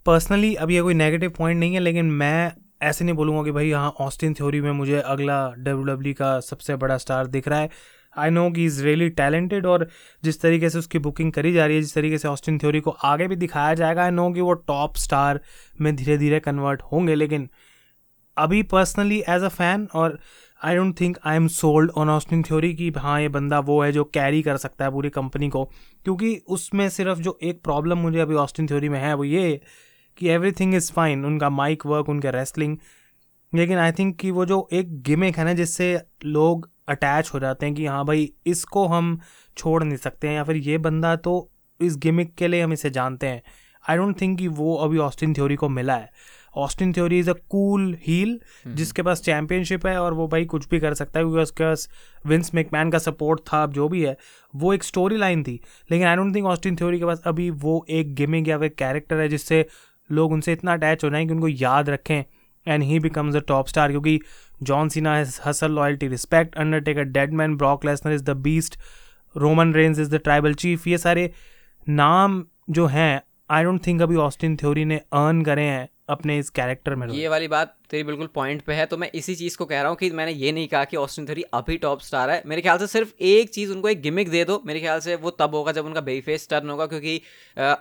पर्सनली 0.06 0.54
अब 0.56 0.72
ये 0.72 0.82
कोई 0.82 0.94
नेगेटिव 0.94 1.34
पॉइंट 1.38 1.60
नहीं 1.60 1.74
है 1.74 1.80
लेकिन 1.80 2.12
मैं 2.22 2.52
ऐसे 2.82 3.06
नहीं 3.06 3.16
बोलूँगा 3.16 3.44
कि 3.44 3.52
भाई 3.52 3.72
हाँ 3.72 3.90
ऑस्टिन 4.02 4.34
थ्योरी 4.34 4.62
में 4.62 4.72
मुझे 4.72 5.00
अगला 5.00 5.38
डब्ल्यू 5.52 5.84
डब्ल्यू 5.86 6.13
का 6.13 6.40
सबसे 6.42 6.75
बड़ा 6.75 6.98
स्टार 6.98 7.28
दिख 7.28 7.48
रहा 7.48 7.60
है। 7.60 7.70
आई 8.17 8.29
नो 8.29 8.50
कि 8.51 8.65
इज़ 8.65 8.84
रियली 8.84 9.10
टैलेंटेड 9.12 9.65
और 9.65 9.88
जिस 10.24 10.41
तरीके 10.41 10.70
से 10.70 10.79
उसकी 10.79 11.00
बुकिंग 11.00 11.32
करी 11.34 11.53
जा 11.53 11.65
रही 11.65 11.75
है, 11.75 11.82
जिस 11.82 11.93
तरीके 11.96 12.17
से 12.17 12.27
ऑस्टिन 12.27 12.58
थ्योरी 12.60 12.79
को 12.79 12.91
आगे 13.03 13.27
भी 13.27 13.36
दिखाया 13.36 13.74
जाएगा 13.74 14.03
आई 14.03 14.12
नो 14.12 14.29
कि 14.32 14.41
वो 14.41 14.53
टॉप 14.67 14.96
स्टार 14.98 15.41
में 15.82 15.96
धीरे 15.96 16.17
धीरे 16.17 16.39
कन्वर्ट 16.39 16.82
होंगे, 16.91 17.15
लेकिन 17.15 17.50
अभी 18.38 18.62
पर्सनली 18.65 19.20
एज 19.20 19.43
अ 19.43 19.48
फ़ैन 19.50 19.88
और 19.96 20.17
I 20.62 20.75
don't 20.75 21.00
think 21.00 21.17
I 21.25 21.36
am 21.36 21.48
sold 21.50 21.91
on 21.91 22.10
Austin 22.10 22.43
Theory 22.43 22.74
कि 22.74 22.89
हाँ 22.98 23.20
ये 23.22 23.29
बंदा 23.29 23.60
वो 23.62 23.82
है 23.84 23.91
जो 23.91 24.03
कैरी 24.13 24.41
कर 24.41 24.58
सकता 24.58 24.86
है 24.86 24.91
पूरी 24.91 25.10
कंपनी 25.12 25.50
को, 25.50 25.63
क्योंकि 26.05 26.36
उसमें 26.48 26.88
सिर्फ़ 26.89 27.20
जो 27.20 27.38
एक 27.43 27.62
प्रॉब्लम 27.63 27.98
मुझे 27.98 28.20
अभी 28.20 28.36
ऑस्टिन 28.36 28.67
थ्योरी 28.67 28.89
में 28.89 29.00
है, 29.00 29.13
वो 29.13 29.24
ये 29.24 29.60
कि 30.17 30.29
एवरी 30.29 30.51
थिंग 30.51 30.75
इज़ 30.75 30.91
फाइन 30.93 31.25
उनका 31.25 31.50
माइक 31.50 31.86
वर्क 31.86 32.10
उनके 32.10 32.32
रेसलिंग 32.32 32.77
लेकिन 33.53 33.77
आई 33.77 33.91
थिंक 33.91 34.15
कि 34.20 34.32
वो 34.32 34.46
जो 34.46 34.67
एक 34.74 35.01
गिमिक 35.03 35.38
है 35.38 35.46
ना, 35.46 35.53
जिससे 35.53 36.00
लोग 36.25 36.70
अटैच 36.88 37.30
हो 37.34 37.40
जाते 37.40 37.66
हैं 37.66 37.75
कि 37.75 37.86
हाँ 37.86 38.06
भाई 38.06 38.32
इसको 38.48 38.86
हम 38.88 39.20
छोड़ 39.58 39.84
नहीं 39.84 39.98
सकते 39.98 40.28
हैं 40.28 40.36
या 40.36 40.44
फिर 40.44 40.56
ये 40.56 40.78
बंदा 40.78 41.16
तो 41.16 41.50
इस 41.80 41.98
गिमिक 41.98 42.34
के 42.36 42.48
लिए 42.48 42.62
हम 42.62 42.74
इसे 42.74 42.90
जानते 42.90 43.28
हैं। 43.28 43.42
आई 43.90 43.98
डोंट 43.98 44.20
थिंक 44.22 44.38
कि 44.40 44.48
वो 44.48 44.75
अभी 44.75 44.98
ऑस्टिन 44.98 45.34
थ्योरी 45.34 45.56
को 45.56 45.70
मिला 45.70 45.96
है। 45.96 46.10
Austin 46.56 46.94
Theory 46.94 47.20
is 47.20 47.30
a 47.30 47.34
cool 47.50 47.96
heel 48.02 48.40
जिसके 48.68 49.02
पास 49.02 49.22
चैंपियनशिप 49.22 49.86
है 49.88 49.98
और 50.02 50.13
वो 50.13 50.28
भाई 50.28 50.46
कुछ 50.46 50.68
भी 50.70 50.80
कर 50.80 50.94
सकता 50.94 51.20
है 51.20 51.25
क्योंकि 51.25 51.42
उसके 51.42 51.63
पास 51.63 51.88
विंस 52.28 52.54
मैकमैन 52.56 52.92
का 52.92 52.98
सपोर्ट 52.98 53.40
था 53.40 53.66
जो 53.68 53.88
भी 53.90 54.04
है 54.06 54.16
वो 54.54 54.74
एक 54.74 54.84
स्टोरी 54.84 55.18
लाइन 55.18 55.44
थी। 55.44 55.60
लेकिन 55.92 56.08
I 56.08 56.16
don't 56.16 56.36
think 56.36 56.46
Austin 56.46 56.75
Theory 56.75 57.00
के 57.00 57.06
पास 57.06 57.22
अभी 57.25 57.50
वो 57.50 57.86
एक 57.90 58.13
गेमिंग 58.16 58.48
या 58.48 58.58
फिर 58.58 58.70
कैरेक्टर 58.70 59.20
है 59.20 59.28
जिससे 59.30 59.66
लोग 60.10 60.32
उनसे 60.32 60.54
इतना 60.54 60.74
अटैच 60.74 61.04
हो 61.04 61.10
जाए 61.10 61.25
कि 61.25 61.34
उनको 61.34 61.48
याद 61.48 61.90
रखें। 61.90 62.24
And 62.67 62.84
he 62.84 63.00
becomes 63.00 63.36
a 63.36 63.39
top 63.39 63.67
star 63.67 63.89
क्योंकि 63.89 64.20
John 64.63 64.89
Cena 64.89 65.15
has 65.15 65.39
hustle 65.46 65.72
loyalty 65.72 66.08
respect 66.08 66.55
Undertaker 66.55 67.03
dead 67.03 67.34
man 67.34 67.58
Brock 67.58 67.86
Lesnar 67.86 68.13
is 68.13 68.24
the 68.24 68.29
beast 68.29 68.79
Roman 69.38 69.74
Reigns 69.74 70.00
is 70.00 70.15
the 70.15 70.15
tribal 70.15 70.53
chief 70.53 70.88
ये 70.88 70.98
सारे 70.98 71.32
नाम 71.89 72.46
जो 72.70 72.86
हैं 72.86 73.22
आई 73.50 73.63
डोंट 73.63 73.88
थिंक 73.88 74.01
अभी 74.01 74.15
ऑस्टिन 74.15 74.55
थ्योरी 74.55 74.86
ने 74.86 74.98
earn 75.13 75.41
करे 75.41 75.63
हैं 75.63 75.89
अपने 76.10 76.38
इस 76.39 76.50
कैरेक्टर 76.50 76.96
में। 76.96 77.08
ये 77.08 77.27
वाली 77.27 77.48
बात 77.48 77.75
तेरी 77.94 78.04
बिल्कुल 78.04 78.28
पॉइंट 78.36 78.62
पे 78.62 78.74
है 78.74 78.86
तो 78.86 78.98
मैं 78.98 79.10
इसी 79.16 79.36
चीज़ 79.36 79.58
को 79.58 79.66
कह 79.66 79.82
रहा 79.82 79.90
हूँ 79.90 79.98
कि 79.98 80.10
मैंने 80.12 80.32
ये 80.34 80.52
नहीं 80.52 80.68
कहा 80.68 80.84
कि 80.86 80.98
ऑस्टिन 80.98 81.26
थ्योरी 81.26 81.42
अभी 81.54 81.78
टॉप 81.80 82.00
स्टार 82.02 82.30
है। 82.30 82.42
मेरे 82.48 82.62
ख्याल 82.62 82.78
से 82.78 82.88
सिर्फ़ 82.88 83.10
एक 83.24 83.50
चीज़ 83.52 83.72
उनको 83.72 83.90
एक 83.90 84.02
गिमिक 84.02 84.30
दे 84.30 84.44
दो। 84.46 84.62
मेरे 84.68 84.80
ख्याल 84.80 85.00
से 85.00 85.16
वो 85.18 85.30
तब 85.32 85.56
होगा 85.56 85.72
जब 85.72 85.86
उनका 85.86 86.02
बेबी 86.02 86.22
फेस 86.22 86.48
टर्न 86.50 86.70
होगा, 86.70 86.86
क्योंकि 86.86 87.22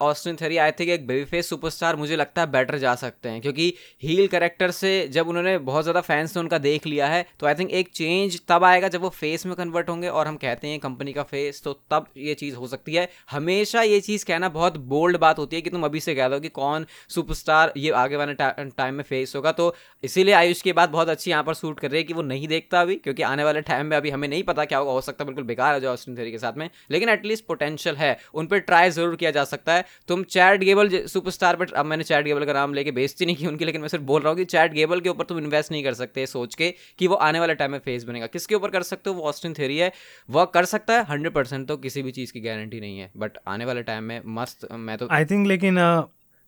ऑस्टिन 0.03 0.37
थ्योरी 0.37 0.57
आई 0.59 0.71
थिंक 0.73 0.91
एक 0.91 1.07
बेबी 1.07 1.25
फेस 1.27 1.49
सुपरस्टार 1.49 1.97
मुझे 1.97 2.17
लगता 2.17 2.43
है 2.43 2.51
बेटर 2.53 2.79
जा 2.79 2.95
सकते 2.97 3.29
हैं, 3.29 3.41
क्योंकि 3.41 3.73
हील 4.03 4.27
करेक्टर 4.29 4.71
से 4.73 4.93
जब 5.13 5.29
उन्होंने 5.29 5.57
बहुत 5.61 5.85
ज़्यादा 5.85 6.01
फैंस 6.03 6.37
ने 6.37 6.41
उनका 6.41 6.59
देख 6.61 6.87
लिया 6.87 7.07
है 7.09 7.25
तो 7.41 7.47
आई 7.47 7.55
थिंक 7.55 7.71
एक 7.73 7.89
चेंज 7.95 8.41
तब 8.49 8.65
आएगा 8.65 8.89
जब 8.89 9.01
वो 9.01 9.09
फेस 9.13 9.47
में 9.47 9.55
कन्वर्ट 9.57 9.89
होंगे 9.89 10.09
और 10.11 10.27
हम 10.27 10.37
कहते 10.39 10.69
हैं 10.69 10.79
कंपनी 10.81 11.13
का 11.13 11.23
फेस 11.25 11.63
तो 11.63 11.73
तब 11.91 12.07
ये 12.19 12.35
चीज़ 12.35 12.57
हो 12.57 12.67
सकती 12.69 12.95
है। 12.95 13.09
हमेशा 13.31 13.83
ये 13.85 14.01
चीज़ 14.03 14.25
कहना 14.27 14.49
बहुत 14.51 14.77
बोल्ड 14.89 15.17
बात 15.19 15.39
होती 15.39 15.57
है 15.57 15.63
कि 15.63 15.71
तुम 15.71 15.85
अभी 15.85 16.01
से 16.01 16.15
कह 16.15 16.29
दो 16.29 16.41
कि 16.41 16.49
कौन 16.53 16.87
सुपरस्टार 17.11 17.73
ये 17.77 17.91
आगे 17.97 18.17
वाले 18.17 18.35
टाइम 18.35 18.95
में 18.95 19.05
फेस 19.05 19.33
होगा 19.37 19.53
तो 19.55 19.75
इसीलिए 20.03 20.35
आयुष 20.35 20.61
की 20.63 20.73
बात 20.73 20.91
बहुत 20.91 21.09
अच्छी 21.09 21.31
यहाँ 21.31 21.43
पर 21.45 21.55
सूट 21.55 21.81
कर 21.81 21.91
रही 21.91 22.01
है 22.01 22.05
कि 22.05 22.15
वो 22.15 22.23
नहीं 22.23 22.49
देखता 22.49 22.81
अभी, 22.81 22.95
क्योंकि 22.97 23.23
आने 23.23 23.45
वाले 23.45 23.61
टाइम 23.63 23.87
में 23.87 23.97
अभी 23.97 24.11
हमें 24.11 24.27
नहीं 24.29 24.43
पता 24.43 24.65
क्या 24.65 24.79
होगा, 24.79 24.93
हो 24.93 25.01
सकता 25.01 25.25
है 25.25 25.27
बिल्कुल 25.27 25.45
बेकार 25.45 25.75
है 25.75 25.81
जो 25.81 25.91
ऑस्टिन 25.91 26.17
थेरी 26.19 26.31
के 26.31 26.39
साथ 26.39 26.53
में, 26.53 26.69
लेकिन 26.91 27.09
एटलीस्ट 27.09 27.47
पोटेंशियल 27.47 27.97
है, 27.97 28.17
उन 28.35 28.47
पर 28.47 28.59
ट्राई 28.61 28.91
ज़रूर 28.91 29.17
किया 29.17 29.31
जा 29.31 29.45
सकता 29.45 29.75
है। 29.75 29.85
तुम 30.09 30.23
चैट 30.27 30.61
गेबल 30.61 30.89
सुपरस्टार 31.07 31.57
पर 31.57 31.73
अब 31.73 31.87
मैंने 31.87 32.05
चैट 32.05 32.25
गेबल 32.25 32.45
का 32.45 32.53
नाम 32.53 32.75
लेके 32.75 32.91
बेचती 32.93 33.27
नहीं 33.27 33.37
की 33.37 33.47
उनकी, 33.47 33.65
लेकिन 33.65 33.81
मैं 33.81 33.89
सिर्फ़ 33.89 34.05
बोल 34.05 34.23
रहा 34.23 34.31
हूँ 34.31 34.39
कि 34.39 34.45
चैट 34.47 34.73
गेबल 34.73 35.01
के 35.01 35.09
ऊपर 35.09 35.25
तुम 35.25 35.39
इन्वेस्ट 35.39 35.73
नहीं 35.73 35.83
कर 35.85 35.95
सकते 35.95 36.27
सोच 36.29 36.55
के 36.55 36.73
कि 36.99 37.07
वो 37.07 37.15
आने 37.23 37.41
वाले 37.41 37.55
टाइम 37.55 37.73
में 37.73 37.79
फेस 37.81 38.05
बनेगा। 38.05 38.27
किसके 38.29 38.55
ऊपर 38.55 38.71
कर 38.71 38.83
सकते 38.85 39.11
हो? 39.11 39.17
वो 39.17 39.29
ऑस्टिन 39.29 39.55
थेरी 39.55 39.79
है। 39.79 39.93
वह 40.29 40.45
कर 40.55 40.65
सकता 40.67 40.95
है 40.95 41.05
हंड्रेड 41.05 41.35
परसेंट 41.35 41.69
तो 41.69 41.77
किसी 41.79 42.03
भी 42.03 42.11
चीज़ 42.13 42.33
की 42.33 42.41
गारंटी 42.41 42.81
नहीं 42.81 42.99
है 42.99 43.11
बट 43.17 43.39
आने 43.49 43.65
वाले 43.65 43.83
टाइम 43.83 44.05
में 44.05 44.21
मस्त, 44.27 44.69
मैं 44.73 44.99
तो 44.99 45.09
आई 45.11 45.25
थिंक 45.25 45.47
लेकिन 45.47 45.79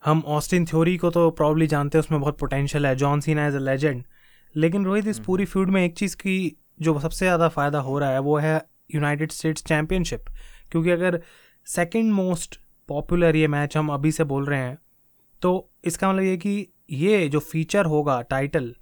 हम 0.05 0.23
ऑस्टिन 0.27 0.67
थ्योरी 0.67 0.97
को 0.97 1.11
तो 1.11 1.31
प्रॉब्ली 1.31 1.67
जानते 1.67 1.99
हैं 1.99 2.01
उसमें 2.01 2.21
बहुत 2.21 2.39
पोटेंशियल 2.39 2.87
है 2.87 2.97
John 2.97 3.21
Cena 3.21 3.47
as 3.47 3.55
a 3.55 3.59
legend 3.59 4.05
लेकिन 4.57 4.85
रोहित 4.85 5.07
इस 5.07 5.19
पूरी 5.19 5.45
फ़ील्ड 5.45 5.71
में 5.71 5.85
एक 5.85 5.97
चीज़ 5.97 6.17
की 6.17 6.57
जो 6.81 7.01
सबसे 7.01 7.25
ज़्यादा 7.25 7.49
फ़ायदा 7.49 7.79
हो 7.79 7.99
रहा 7.99 8.11
है 8.11 8.19
वो 8.19 8.37
है 8.37 8.67
यूनाइटेड 8.95 9.33
स्टेट्स 9.33 9.65
चैम्पियनशिप 9.65 10.25
क्योंकि 10.71 10.91
अगर 10.91 11.21
सेकेंड 11.67 12.13
मोस्ट 12.13 12.61
पॉपुलर 12.89 13.37
ये 13.37 13.49
मैच 13.49 13.77
हम 13.77 13.89
अभी 13.89 14.13
से 14.13 14.25
बोल 14.25 14.47
रहे 14.47 14.61
हैं 14.61 14.79
तो 15.43 15.71
इसका 15.85 16.13
मतलब 16.13 16.23
ये 16.23 16.37
कि 16.37 16.69
ये 16.91 17.29
जो 17.29 17.41
फीचर 17.41 17.85
होगा 17.85 18.21
टाइटल 18.23 18.75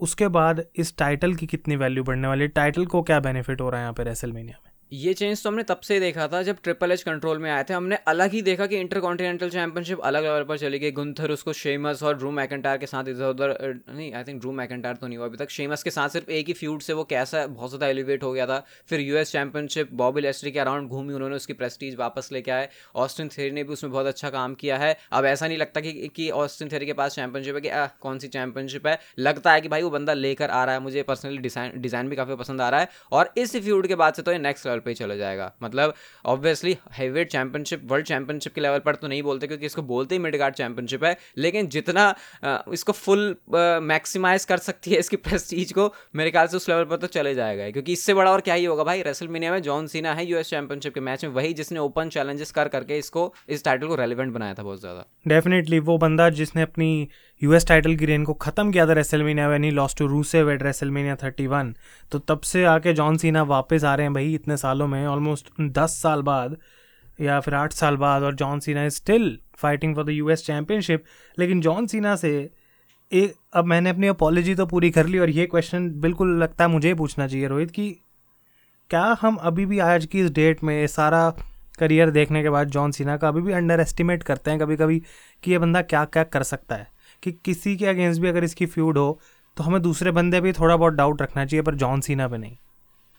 उसके 0.00 0.28
बाद 0.28 0.64
इस 0.76 0.96
टाइटल 0.96 1.34
की 1.34 1.46
कितनी 1.46 1.76
वैल्यू 1.76 2.04
बढ़ने 2.04 2.28
वाली 2.28 2.42
है? 2.42 2.48
टाइटल 2.48 2.86
को 2.86 3.02
क्या 3.02 3.20
बेनिफिट 3.20 3.60
हो 3.60 3.70
रहा 3.70 3.80
है 3.80 3.84
यहाँ 3.84 3.94
पे 3.94 4.02
रेसलमेनिया 4.02 4.58
में? 4.64 4.69
ये 4.92 5.12
चेंज 5.14 5.42
तो 5.42 5.48
हमने 5.48 5.62
तब 5.62 5.80
से 5.80 5.98
देखा 6.00 6.26
था 6.28 6.42
जब 6.42 6.56
ट्रिपल 6.62 6.92
एच 6.92 7.02
कंट्रोल 7.02 7.38
में 7.38 7.50
आए 7.50 7.64
थे। 7.64 7.74
हमने 7.74 7.96
अलग 8.08 8.30
ही 8.30 8.40
देखा 8.42 8.66
कि 8.66 8.76
इंटर 8.76 9.00
कॉन्टिनेंटल 9.00 9.50
चैंपियनशिप 9.50 10.00
अलग 10.00 10.22
लेवल 10.22 10.44
पर 10.44 10.58
चली 10.58 10.78
गई। 10.78 10.90
गुंथर 10.92 11.30
उसको 11.30 11.52
शेमस 11.52 12.02
और 12.02 12.16
ड्रू 12.18 12.30
मैकेंटार 12.30 12.78
के 12.78 12.86
साथ 12.86 13.08
इधर 13.08 13.26
उधर 13.26 13.56
नहीं 13.88 14.12
आई 14.12 14.24
थिंक 14.24 14.40
ड्रू 14.40 14.52
मैकेंटार 14.52 14.94
तो 14.94 15.06
नहीं 15.06 15.18
हुआ 15.18 15.26
अभी 15.26 15.36
तक। 15.36 15.50
शेमस 15.50 15.82
के 15.82 15.90
साथ 15.90 16.08
सिर्फ़ 16.08 16.30
एक 16.30 16.46
ही 16.46 16.52
फ्यूड 16.52 16.80
से 16.80 16.92
वो 16.92 17.04
कैसा 17.04 17.46
बहुत 17.46 17.70
ज़्यादा 17.70 17.86
एलिवेट 17.86 18.22
हो 18.22 18.32
गया 18.32 18.46
था। 18.46 18.58
फिर 18.88 19.00
यूएस 19.00 19.32
चैंपियनशिप 19.32 19.92
बॉबी 19.92 20.20
लेस्ट्री 20.20 20.50
के 20.50 20.58
अराउंड 20.58 20.88
घूमी 20.88 21.14
उन्होंने 21.14 21.36
उसकी 21.36 21.52
प्रेस्टीज 21.52 21.94
वापस 21.96 22.28
लेके 22.32 22.50
आए। 22.50 22.68
ऑस्टिन 22.96 23.28
थेरी 23.28 23.50
ने 23.50 23.64
भी 23.64 23.72
उसमें 23.72 23.92
बहुत 23.92 24.06
अच्छा 24.06 24.30
काम 24.30 24.54
किया 24.54 24.78
है। 24.78 24.96
अब 25.12 25.24
ऐसा 25.26 25.46
नहीं 25.46 25.58
लगता 25.58 25.80
कि, 25.80 25.92
कि 26.08 26.28
ऑस्टिन 26.32 26.68
थेरी 26.72 26.86
के 26.86 26.92
पास 26.94 27.14
चैंपियनशिप 27.14 27.54
है 27.54 27.60
कि 27.60 27.70
कौन 28.00 28.18
सी 28.18 28.28
चैंपियनशिप 28.28 28.86
है? 28.86 28.98
लगता 29.20 29.52
है 29.52 29.60
कि 29.60 29.68
भाई 29.68 29.82
वो 29.82 29.90
बंदा 29.90 30.14
लेकर 30.14 30.50
आ 30.50 30.64
रहा 30.64 30.74
है। 30.74 30.80
मुझे 30.80 31.02
पर्सनली 31.04 31.38
डिज़ाइन 31.38 31.80
डिज़ाइन 31.80 32.08
भी 32.08 32.16
काफ़ी 32.16 32.36
पसंद 32.36 32.60
आ 32.60 32.68
रहा 32.68 32.80
है। 32.80 32.88
और 33.12 33.32
इस 33.36 33.56
फ्यूड 33.58 33.86
के 33.86 33.94
बाद 33.96 34.14
से 34.14 34.22
तो 34.22 34.32
ये 34.32 34.38
नेक्स्ट 34.40 34.66
लेवल 34.66 34.78
पर 34.80 34.94
चला 34.94 35.16
जाएगा। 35.16 35.52
मतलब 35.62 35.94
obviously 36.26 36.76
heavyweight 36.92 37.30
championship 37.30 37.82
world 37.90 38.06
championship 38.06 38.54
के 38.54 38.60
लेवल 38.60 38.78
पर 38.80 38.94
तो 38.94 39.08
नहीं 39.08 39.22
बोलते 39.22 39.46
क्योंकि 39.46 39.66
इसको 39.66 39.82
बोलते 39.84 40.14
ही 40.14 40.18
मिड 40.20 40.36
गार्ड 40.36 40.54
चैंपियनशिप 40.54 41.04
है, 41.04 41.16
लेकिन 41.38 41.68
जितना 41.68 42.14
इसको 42.72 42.92
फुल 42.94 43.36
मैक्सिमाइज 43.84 44.44
कर 44.44 44.58
सकती 44.60 44.90
है 44.90 44.98
इसकी 44.98 45.16
प्रेस्टीज 45.18 45.72
को, 45.72 45.92
मेरे 46.14 46.30
ख्याल 46.30 46.46
से 46.46 46.56
उस 46.56 46.68
लेवल 46.68 46.84
पर 46.84 46.96
तो 46.96 47.06
चले 47.08 47.34
जाएगा 47.34 47.70
क्योंकि 47.70 47.92
इससे 47.92 48.14
बड़ा 48.14 48.30
और 48.30 48.40
क्या 48.40 48.54
ही 48.54 48.64
होगा 48.64 48.84
भाई? 48.84 49.02
रेसल 49.02 49.28
में 49.28 49.62
जॉन 49.62 49.86
सीना 49.88 50.12
है 50.14 50.26
यूएस 50.26 50.50
चैंपियनशिप 50.50 50.94
के 50.94 51.00
मैच 51.02 51.24
में, 51.24 51.30
वही 51.32 51.52
जिसने 51.54 51.78
ओपन 51.80 52.08
चैलेंजेस 52.10 52.50
कर 52.50 52.68
करके 52.68 52.98
इसको, 52.98 53.32
इस 53.48 53.64
टाइटल 53.64 53.86
को 53.86 53.94
रेलिवेंट 53.96 54.32
बनाया 54.34 54.54
था 54.54 54.62
बहुत 54.62 54.80
ज़्यादा। 54.80 55.04
डेफिनेटली 55.26 55.78
वो 55.80 55.96
बंदा 55.98 56.28
जिसने 56.32 56.62
अपनी 56.62 57.08
यूएस 57.42 57.66
टाइटल 57.66 57.96
की 57.96 58.06
रेन 58.06 58.24
को 58.24 58.34
ख़त्म 58.34 58.72
किया 58.72 58.86
था 58.86 58.92
WrestleMania 58.92 59.48
when 59.48 59.64
he 59.64 59.70
lost 59.70 59.98
to 59.98 60.06
Rusev 60.06 60.42
at 60.42 60.62
WrestleMania 60.62 61.16
thirty 61.16 61.46
one 61.46 61.74
तो 62.12 62.18
तब 62.18 62.40
से 62.40 62.64
आके 62.64 62.92
जॉन 62.92 63.16
सीना 63.16 63.42
वापस 63.42 63.84
आ 63.84 63.94
रहे 63.94 64.04
हैं 64.04 64.14
भाई 64.14 64.34
इतने 64.34 64.56
सालों 64.56 64.86
में 64.86 65.06
ऑलमोस्ट 65.06 65.48
दस 65.60 65.90
साल 66.02 66.22
बाद 66.22 66.56
या 67.20 67.40
फिर 67.40 67.54
आठ 67.54 67.72
साल 67.72 67.96
बाद 67.96 68.22
और 68.22 68.34
John 68.34 68.60
Cena 68.60 68.84
is 68.84 68.94
still 68.94 69.38
fighting 69.54 69.94
for 69.94 70.04
the 70.04 70.08
US 70.08 70.46
championship 70.46 71.04
लेकिन 71.38 71.60
जॉन 71.60 71.86
सीना 71.86 72.16
से 72.16 72.50
एक 73.12 73.34
अब 73.52 73.64
मैंने 73.64 73.90
अपनी 73.90 74.06
अपॉलोजी 74.06 74.54
तो 74.54 74.66
पूरी 74.66 74.90
कर 74.90 75.06
ली 75.06 75.18
और 75.18 75.30
ये 75.30 75.46
क्वेश्चन 75.46 75.90
बिल्कुल 76.00 76.42
लगता 76.42 76.64
है 76.64 76.70
मुझे 76.70 76.94
पूछना 76.94 77.26
चाहिए 77.26 77.48
रोहित 77.48 77.70
कि 77.70 77.90
क्या 78.90 79.16
हम 79.20 79.36
अभी 79.36 79.66
भी 79.66 79.78
आज 79.78 80.06
की 80.06 80.20
इस 80.20 80.30
डेट 80.30 80.62
में 80.64 80.86
सारा 80.86 81.30
करियर 81.78 82.10
देखने 82.10 82.42
के 82.42 82.50
बाद 82.50 82.68
जॉन 82.68 82.90
सीना 82.90 83.16
का 83.16 83.28
अभी 83.28 83.40
भी 83.40 83.52
अंडर 83.52 83.80
एस्टिमेट 83.80 84.22
करते 84.22 84.50
हैं 84.50 84.60
कभी 84.60 84.76
कभी 84.76 85.02
कि 85.42 85.50
ये 85.50 85.58
बंदा 85.58 85.82
क्या 85.82 86.04
क्या 86.04 86.24
कर 86.24 86.42
सकता 86.42 86.74
है? 86.74 86.99
कि 87.22 87.32
किसी 87.44 87.76
के 87.76 87.86
अगेंस्ट 87.86 88.20
भी 88.20 88.28
अगर 88.28 88.44
इसकी 88.44 88.66
फ्यूड 88.66 88.98
हो 88.98 89.20
तो 89.56 89.64
हमें 89.64 89.80
दूसरे 89.82 90.10
बंदे 90.10 90.40
भी 90.40 90.52
थोड़ा 90.52 90.76
बहुत 90.76 90.92
डाउट 90.92 91.22
रखना 91.22 91.44
चाहिए, 91.46 91.62
पर 91.62 91.74
जॉन 91.74 92.00
सीना 92.00 92.28
पे 92.28 92.38
नहीं। 92.38 92.56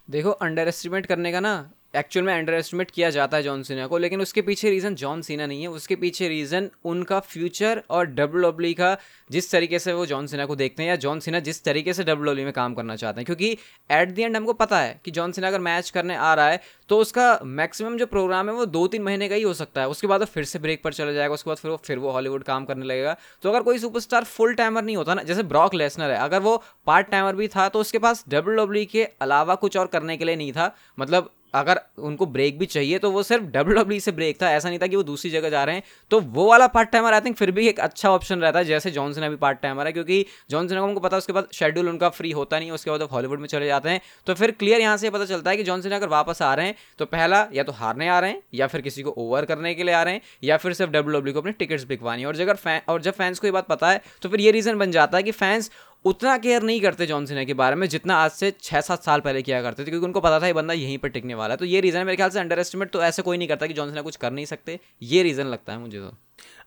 देखो 0.08 0.30
अंडर 0.30 0.68
एस्टिमेट 0.68 1.06
करने 1.06 1.32
का 1.32 1.40
ना 1.40 1.54
एक्चुअल 1.94 2.26
में 2.26 2.34
अंडर 2.34 2.54
एस्टिमेट 2.54 2.92
किया 2.92 3.10
जाता 3.10 3.38
है 3.38 3.44
जॉन 3.44 3.64
सीना 3.64 3.86
को, 3.88 3.98
लेकिन 3.98 4.22
उसके 4.22 4.42
पीछे 4.42 4.70
रीज़न 4.70 4.96
जॉन 4.96 5.22
सीना 5.22 5.46
नहीं 5.46 5.62
है। 5.62 5.68
उसके 5.70 5.96
पीछे 5.96 6.28
रीज़न 6.28 6.70
उनका 6.86 7.20
फ्यूचर 7.20 7.82
और 7.90 8.06
डब्ल्यू 8.08 8.42
डब्ल्यू 8.42 8.74
का 8.74 8.96
जिस 9.32 9.52
तरीके 9.52 9.80
से 9.80 9.94
वो 9.94 10.06
जॉन 10.06 10.28
सीना 10.28 10.46
को 10.46 10.56
देखते 10.56 10.84
हैं 10.84 10.90
या 10.90 10.96
जॉन 10.98 11.20
सीना 11.20 11.40
जिस 11.40 11.64
तरीके 11.64 11.94
से 11.94 12.04
डब्ल्यू 12.04 12.32
डब्ल्यू 12.32 12.46
में 12.46 12.54
काम 12.54 12.74
करना 12.74 12.96
चाहते 12.96 13.20
हैं। 13.20 13.26
क्योंकि 13.26 13.52
एट 13.92 14.10
दी 14.10 14.22
एंड 14.22 14.36
हमको 14.38 14.54
पता 14.54 14.80
है 14.80 15.00
कि 15.06 15.12
जॉन 15.12 15.32
सीना 15.32 15.48
अगर 15.48 15.60
मैच 15.60 15.90
करने 15.90 16.16
आ 16.16 16.34
रहा 16.34 16.50
है 16.50 16.62
तो 16.90 16.98
उसका 17.00 17.40
मैक्सिमम 17.44 17.98
जो 17.98 18.06
प्रोग्राम 18.06 18.50
है 18.50 18.56
वो 18.56 18.66
दो 18.68 18.86
तीन 18.88 19.02
महीने 19.02 19.30
का 19.30 19.36
ही 19.36 19.42
हो 19.42 19.54
सकता 19.54 19.82
है। 19.82 19.88
उसके 19.90 20.08
बाद 20.08 20.20
वो 20.20 20.26
फिर 20.26 20.44
से 20.44 20.60
ब्रेक 20.60 20.84
पर 20.84 20.94
चला 20.94 21.12
जाएगा, 21.12 21.34
उसके 21.34 21.50
बाद 21.50 21.58
फिर 21.58 21.72
वो 21.72 21.78
फिर 21.86 21.98
वो 22.00 22.12
हॉलीवुड 22.12 22.44
काम 22.44 22.66
करने 22.66 22.86
लगेगा। 22.86 23.16
तो 23.44 23.50
अगर 23.50 23.62
कोई 23.62 23.78
सुपरस्टार 23.80 24.24
फुल 24.24 24.54
टाइमर 24.54 24.84
नहीं 24.84 24.96
होता 24.98 25.14
ना, 25.14 25.24
जैसे 25.24 25.44
ब्रॉक 25.44 25.74
लेसनर 25.74 26.12
है, 26.12 26.18
अगर 26.20 26.40
वो 26.40 26.56
पार्ट 26.88 27.08
टाइमर 27.08 27.36
भी 27.36 27.48
था 27.48 27.68
तो 27.70 27.80
उसके 27.80 28.00
पास 28.00 28.24
डब्ल्यू 28.30 28.56
डब्ल्यू 28.56 28.86
के 28.92 29.04
अलावा 29.22 29.56
कुछ 29.58 29.78
और 29.78 29.88
करने 29.88 30.18
के 30.18 30.26
लिए 30.26 30.36
नहीं 30.36 30.52
था। 30.52 30.74
मतलब 31.00 31.30
अगर 31.54 31.80
उनको 32.00 32.26
ब्रेक 32.28 32.58
भी 32.60 32.66
चाहिए 32.66 33.00
तो 33.00 33.12
वो 33.12 33.24
सिर्फ़ 33.24 33.44
डब्ल्यू 33.46 33.76
डब्ल्यू 33.76 34.00
से 34.00 34.12
ब्रेक 34.12 34.42
था। 34.42 34.52
ऐसा 34.52 34.70
नहीं 34.70 34.80
था 34.80 34.88
कि 34.88 34.96
वो 34.96 35.04
दूसरी 35.04 35.32
जगह 35.32 35.50
जा 35.50 35.64
रहे 35.64 35.76
हैं। 35.76 35.84
तो 36.12 36.20
वो 36.20 36.48
वाला 36.50 36.68
पार्ट 36.70 36.90
टाइमर 36.92 37.14
आई 37.14 37.22
थिंक 37.22 37.36
फिर 37.38 37.52
भी 37.52 37.68
एक 37.68 37.80
अच्छा 37.80 38.10
ऑप्शन 38.10 38.40
रहता 38.40 38.60
है, 38.60 38.66
जैसे 38.66 38.92
जॉनसन 38.92 39.22
अभी 39.22 39.36
पार्ट 39.38 39.60
टाइमर 39.62 39.88
है, 39.88 39.92
क्योंकि 39.94 40.26
जॉनसन 40.52 40.78
को 40.78 40.84
उनको 40.84 41.00
पता 41.00 41.16
है, 41.16 41.18
उसके 41.18 41.34
बाद 41.34 41.48
शेड्यूल 41.54 41.90
उनका 41.90 42.10
फ्री 42.12 42.32
होता 42.32 42.60
नहीं 42.60 42.72
उसके 42.72 42.92
बाद 42.92 43.02
हॉलीवुड 43.12 43.40
में 43.40 43.48
चले 43.48 43.68
जाते 43.68 43.90
हैं। 43.90 44.02
तो 44.28 44.34
फिर 44.34 44.52
क्लियर 44.54 44.82
यहाँ 44.82 44.98
से 44.98 45.10
पता 45.10 45.26
चलता 45.26 45.50
है 45.52 45.58
कि 45.58 45.64
जॉनसन 45.64 45.92
अगर 45.92 46.08
वापस 46.10 46.42
आ 46.42 46.54
रहे 46.54 46.66
हैं 46.66 46.76
तो 47.00 47.06
पहला 47.08 47.46
या 47.54 47.64
तो 47.64 47.72
हारने 47.74 48.08
आ 48.08 48.20
रहे 48.20 48.30
हैं, 48.30 48.42
या 48.54 48.68
फिर 48.68 48.82
किसी 48.82 49.04
को 49.04 49.14
ओवर 49.18 49.46
करने 49.46 49.74
के 49.76 49.84
लिए 49.84 49.94
आ 49.94 50.04
रहे 50.04 50.14
हैं, 50.14 50.22
या 50.44 50.58
फिर 50.58 50.74
सिर्फ़ 50.74 50.92
डब्ल्यू 50.92 51.20
डब्ल्यू 51.20 51.34
को 51.34 51.40
अपनी 51.40 51.52
टिकट्स 51.54 51.84
बिकवानी 51.86 52.26
और 52.26 52.36
जब 52.36 52.56
फ़ैन 52.56 52.82
और 52.90 53.02
जब 53.02 53.14
फैंस 53.14 53.40
को 53.40 53.48
ये 53.48 53.52
बात 53.52 53.68
पता 53.68 53.90
है 53.90 54.02
तो 54.22 54.30
फिर 54.30 54.42
ये 54.42 54.52
रीज़न 54.52 54.78
बन 54.78 54.92
जाता 54.92 55.18
है 55.18 55.24
कि 55.24 55.32
फैंस 55.34 55.72
उतना 56.06 56.38
केयर 56.38 56.64
नहीं 56.64 56.80
करते 56.82 57.06
जॉन 57.06 57.26
सिन्हा 57.26 57.44
के 57.44 57.54
बारे 57.54 57.76
में 57.76 57.88
जितना 57.90 58.16
आज 58.16 58.32
से 58.32 58.52
छः 58.62 58.82
सात 58.82 59.04
साल 59.04 59.20
पहले 59.20 59.42
किया 59.42 59.62
करते 59.62 59.84
थे, 59.84 59.90
क्योंकि 59.90 60.06
उनको 60.06 60.22
पता 60.22 60.40
था 60.40 60.48
ये 60.48 60.54
बंदा 60.54 60.74
यहीं 60.74 60.98
पर 60.98 61.10
टिकने 61.10 61.34
वाला 61.34 61.54
है। 61.54 61.58
तो 61.58 61.66
ये 61.66 61.82
रीज़न 61.82 61.98
है 61.98 62.04
मेरे 62.06 62.16
ख्याल 62.16 62.30
से 62.30 62.40
अंडर 62.40 62.60
एस्टिमेट 62.60 62.92
तो 62.92 63.02
ऐसे 63.04 63.22
कोई 63.22 63.38
नहीं 63.38 63.48
करता 63.48 63.68
कि 63.68 63.74
जॉन 63.74 63.88
सिन्हा 63.88 64.04
कुछ 64.04 64.16
कर 64.16 64.32
नहीं 64.32 64.46
सकते। 64.46 64.80
ये 65.02 65.22
रीज़न 65.24 65.48
लगता 65.48 65.74
है 65.74 65.80
मुझे 65.80 66.00
तो। 66.00 66.12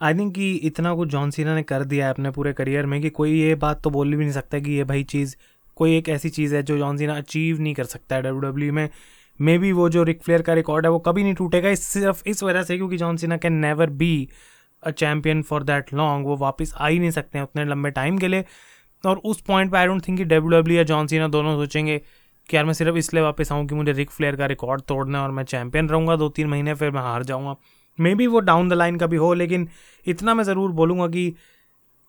आई 0.02 0.14
थिंक 0.14 0.34
कि 0.34 0.52
इतना 0.64 0.94
कुछ 0.94 1.08
जॉन 1.08 1.30
सीना 1.30 1.54
ने 1.54 1.62
कर 1.64 1.84
दिया 1.84 2.06
है 2.06 2.12
अपने 2.12 2.30
पूरे 2.30 2.52
करियर 2.52 2.86
में 2.86 3.00
कि 3.02 3.10
कोई 3.10 3.32
ये 3.32 3.54
बात 3.56 3.82
तो 3.82 3.90
बोल 3.90 4.14
भी 4.14 4.22
नहीं 4.22 4.32
सकता 4.32 4.58
कि 4.58 4.72
ये 4.72 4.84
भाई 4.84 5.02
चीज़, 5.04 5.36
कोई 5.76 5.96
एक 5.96 6.08
ऐसी 6.08 6.30
चीज़ 6.30 6.54
है 6.54 6.62
जो 6.62 6.78
जॉन 6.78 6.96
सीना 6.96 7.16
अचीव 7.16 7.60
नहीं 7.60 7.74
कर 7.74 7.84
सकता 7.86 8.16
है 8.16 8.22
डब्ल्यू 8.22 8.72
में। 8.72 8.88
मे 9.40 9.58
बी 9.58 9.72
वो 9.72 9.88
जो 9.88 10.02
रिक 10.04 10.22
फ्लेयर 10.22 10.42
का 10.42 10.54
रिकॉर्ड 10.54 10.86
है, 10.86 10.90
वो 10.92 10.98
कभी 11.00 11.22
नहीं 11.22 11.34
टूटेगा 11.34 11.68
इस, 11.68 11.82
सिर्फ़ 11.84 12.22
इस 12.26 12.42
वजह 12.42 12.62
से 12.62 12.76
क्योंकि 12.76 12.96
John 12.96 13.16
Cena 13.16 13.36
can 13.36 13.52
never 13.60 13.90
be 13.92 14.28
a 14.82 14.90
champion 14.92 15.42
for 15.42 15.62
that 15.62 15.92
long 15.94 16.26
वो 16.26 16.36
वापस 16.36 16.72
आ 16.76 16.86
ही 16.86 16.98
नहीं 16.98 17.10
सकते 17.10 17.38
हैं 17.38 17.44
उतने 17.44 17.64
लंबे 17.64 17.90
टाइम 17.92 18.18
के 18.18 18.28
लिए। 18.28 18.44
और 19.06 19.20
उस 19.24 19.40
पॉइंट 19.40 19.70
पे 19.72 19.78
आई 19.78 19.86
डोंट 19.86 20.06
थिंक 20.08 20.18
कि 20.18 20.24
डब्ल्यू 20.24 20.50
डब्ल्यू 20.50 20.76
या 20.76 20.82
जॉन 20.84 21.06
सीना 21.06 21.28
दोनों 21.28 21.54
सोचेंगे 21.56 21.98
कि 22.48 22.56
यार 22.56 22.64
मैं 22.64 22.72
सिर्फ़ 22.72 22.96
इसलिए 22.96 23.22
वापस 23.22 23.52
आऊँ 23.52 23.66
कि 23.66 23.74
मुझे 23.74 23.92
रिक 23.92 24.10
फ्लेयर 24.10 24.36
का 24.36 24.46
रिकॉर्ड 24.46 24.82
तोड़ना 24.82 25.18
है 25.18 25.24
और 25.24 25.30
मैं 25.30 25.44
चैंपियन 25.44 25.88
रहूँगा 25.88 26.16
दो 26.16 26.28
तीन 26.28 26.46
महीने, 26.46 26.74
फिर 26.74 26.90
मैं 26.90 27.02
हार 27.02 27.22
जाऊँगा। 27.24 27.56
मे 27.98 28.14
बी 28.14 28.26
वो 28.26 28.40
डाउन 28.42 28.68
द 28.68 28.72
लाइन 28.72 28.96
का 28.96 29.06
भी 29.06 29.16
हो, 29.16 29.32
लेकिन 29.34 29.68
इतना 30.06 30.34
मैं 30.34 30.44
ज़रूर 30.44 30.70
बोलूँगा 30.72 31.06
कि 31.08 31.34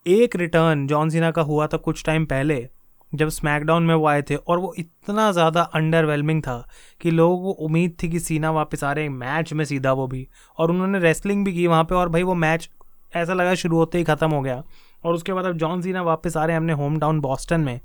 एक 0.06 0.36
रिटर्न 0.36 0.86
जॉन 0.86 1.10
सीना 1.10 1.30
का 1.30 1.42
हुआ 1.42 1.66
था 1.66 1.76
कुछ 1.78 2.04
टाइम 2.04 2.24
पहले, 2.26 2.66
जब 3.12 3.28
स्मैकडाउन 3.28 3.82
में 3.82 3.94
वो 3.94 4.06
आए 4.06 4.22
थे 4.22 4.36
और 4.36 4.58
वो 4.58 4.72
इतना 4.78 5.30
ज़्यादा 5.32 5.62
अंडरवेलमिंग 5.74 6.42
था 6.42 6.56
कि 7.00 7.10
लोगों 7.10 7.38
को 7.44 7.50
उम्मीद 7.64 7.96
थी 8.02 8.08
कि 8.08 8.20
सीना 8.20 8.50
वापस 8.50 8.84
आ 8.84 8.92
रहे 8.92 9.04
हैं। 9.04 9.10
मैच 9.12 9.52
में 9.52 9.64
सीधा 9.64 9.92
वो 9.92 10.06
भी, 10.06 10.26
और 10.58 10.70
उन्होंने 10.70 10.98
रेसलिंग 10.98 11.44
भी 11.44 11.52
की 11.54 11.66
वहाँ 11.66 11.84
पे 11.84 11.94
और 11.94 12.08
भाई 12.08 12.22
वो 12.22 12.34
मैच 12.36 12.68
ऐसा 13.12 13.34
लगा 13.34 13.54
शुरू 13.54 13.76
होते 13.76 13.98
ही 13.98 14.04
ख़त्म 14.04 14.30
हो 14.30 14.40
गया। 14.42 14.62
और 15.04 15.14
उसके 15.14 15.32
बाद 15.32 15.44
अब 15.44 15.56
जॉन 15.56 15.82
सीना 15.82 16.02
वापस 16.02 16.36
आ 16.36 16.44
रहे 16.44 16.54
हैं 16.54 16.60
अपने 16.60 16.72
होम 16.72 16.98
टाउन 16.98 17.20
बॉस्टन 17.20 17.60
में। 17.60 17.80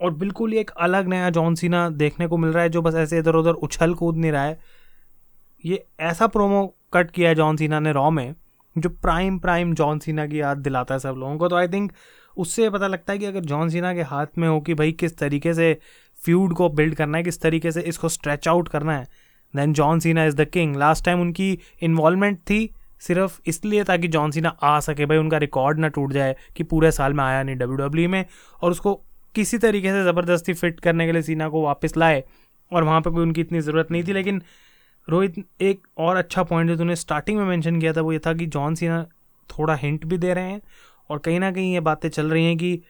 और 0.00 0.14
बिल्कुल 0.14 0.52
ही 0.52 0.58
एक 0.58 0.70
अलग 0.70 1.08
नया 1.08 1.30
जॉन 1.30 1.54
सीना 1.54 1.88
देखने 1.88 2.26
को 2.26 2.36
मिल 2.36 2.50
रहा 2.50 2.62
है, 2.62 2.68
जो 2.68 2.82
बस 2.82 2.94
ऐसे 2.94 3.18
इधर 3.18 3.34
उधर 3.34 3.50
उछल 3.50 3.94
कूद 3.94 4.16
नहीं 4.16 4.32
रहा 4.32 4.44
है। 4.44 4.58
ये 5.64 5.84
ऐसा 6.00 6.26
प्रोमो 6.26 6.66
कट 6.94 7.10
किया 7.10 7.28
है 7.28 7.34
जॉन 7.34 7.56
सीना 7.56 7.80
ने 7.80 7.92
रॉ 7.92 8.10
में, 8.10 8.34
जो 8.76 8.88
प्राइम 8.90 9.38
प्राइम 9.38 9.74
जॉन 9.74 9.98
सीना 9.98 10.26
की 10.26 10.40
याद 10.40 10.58
दिलाता 10.58 10.94
है 10.94 11.00
सब 11.00 11.14
लोगों 11.18 11.36
को। 11.38 11.48
तो 11.48 11.56
आई 11.56 11.68
थिंक 11.68 11.92
उससे 12.36 12.68
पता 12.70 12.86
लगता 12.86 13.12
है 13.12 13.18
कि 13.18 13.26
अगर 13.26 13.40
जॉन 13.40 13.68
सीना 13.68 13.94
के 13.94 14.02
हाथ 14.02 14.38
में 14.38 14.48
हो 14.48 14.60
कि 14.60 14.74
भाई 14.74 14.92
किस 14.92 15.16
तरीके 15.18 15.54
से 15.54 15.76
फ्यूड 16.20 16.54
को 16.54 16.68
बिल्ड 16.68 16.94
करना 16.94 17.18
है, 17.18 17.24
किस 17.24 17.40
तरीके 17.40 17.72
से 17.72 17.80
इसको 17.80 18.08
स्ट्रेच 18.08 18.48
आउट 18.48 18.68
करना 18.68 18.96
है 18.98 19.06
then 19.54 19.72
John 19.72 20.00
Cena 20.00 20.24
is 20.24 20.36
the 20.36 20.44
king 20.44 20.76
last 20.76 21.04
time 21.04 21.20
उनकी 21.20 21.58
इन्वॉल्वमेंट 21.82 22.38
थी 22.40 22.64
सिर्फ़ 23.02 23.40
इसलिए 23.46 23.84
ताकि 23.84 24.08
जॉन 24.08 24.30
सीना 24.30 24.48
आ 24.62 24.78
सके, 24.80 25.06
भाई 25.06 25.18
उनका 25.18 25.38
रिकॉर्ड 25.38 25.78
ना 25.78 25.88
टूट 25.88 26.12
जाए 26.12 26.36
कि 26.56 26.64
पूरे 26.64 26.90
साल 26.92 27.12
में 27.12 27.24
आया 27.24 27.42
नहीं 27.42 27.56
डब्ल्यू 27.56 27.76
डब्ल्यू 27.78 28.08
में 28.08 28.24
और 28.62 28.70
उसको 28.70 28.94
किसी 29.34 29.58
तरीके 29.58 29.90
से 29.90 30.02
ज़बरदस्ती 30.04 30.52
फिट 30.54 30.80
करने 30.80 31.06
के 31.06 31.12
लिए 31.12 31.22
सीना 31.22 31.48
को 31.48 31.62
वापस 31.62 31.96
लाए 31.96 32.22
और 32.72 32.84
वहाँ 32.84 33.00
पर 33.00 33.10
कोई 33.10 33.22
उनकी 33.22 33.40
इतनी 33.40 33.60
ज़रूरत 33.60 33.90
नहीं 33.90 34.04
थी। 34.04 34.12
लेकिन 34.12 34.42
रोहित, 35.08 35.34
एक 35.60 35.86
और 35.98 36.16
अच्छा 36.16 36.42
पॉइंट 36.42 36.70
जो 36.70 36.76
तूने 36.76 36.96
स्टार्टिंग 36.96 37.38
में 37.38 37.44
मेंशन 37.44 37.80
किया 37.80 37.92
था, 37.92 38.00
वो 38.00 38.12
ये 38.12 38.18
था 38.18 38.32
कि 38.34 38.46
जॉन 38.46 38.74
सीना 38.74 39.02
थोड़ा 39.50 39.74
हिंट 39.74 40.04
भी 40.06 40.18
दे 40.18 40.34
रहे 40.34 40.50
हैं 40.50 40.60
और 41.10 41.18
कहीं 41.18 41.40
ना 41.40 41.50
कहीं 41.52 41.72
ये 41.74 41.80
बातें 41.80 42.08
चल 42.08 42.30
रही 42.30 42.44
हैं 42.44 42.56
कि 42.56 42.80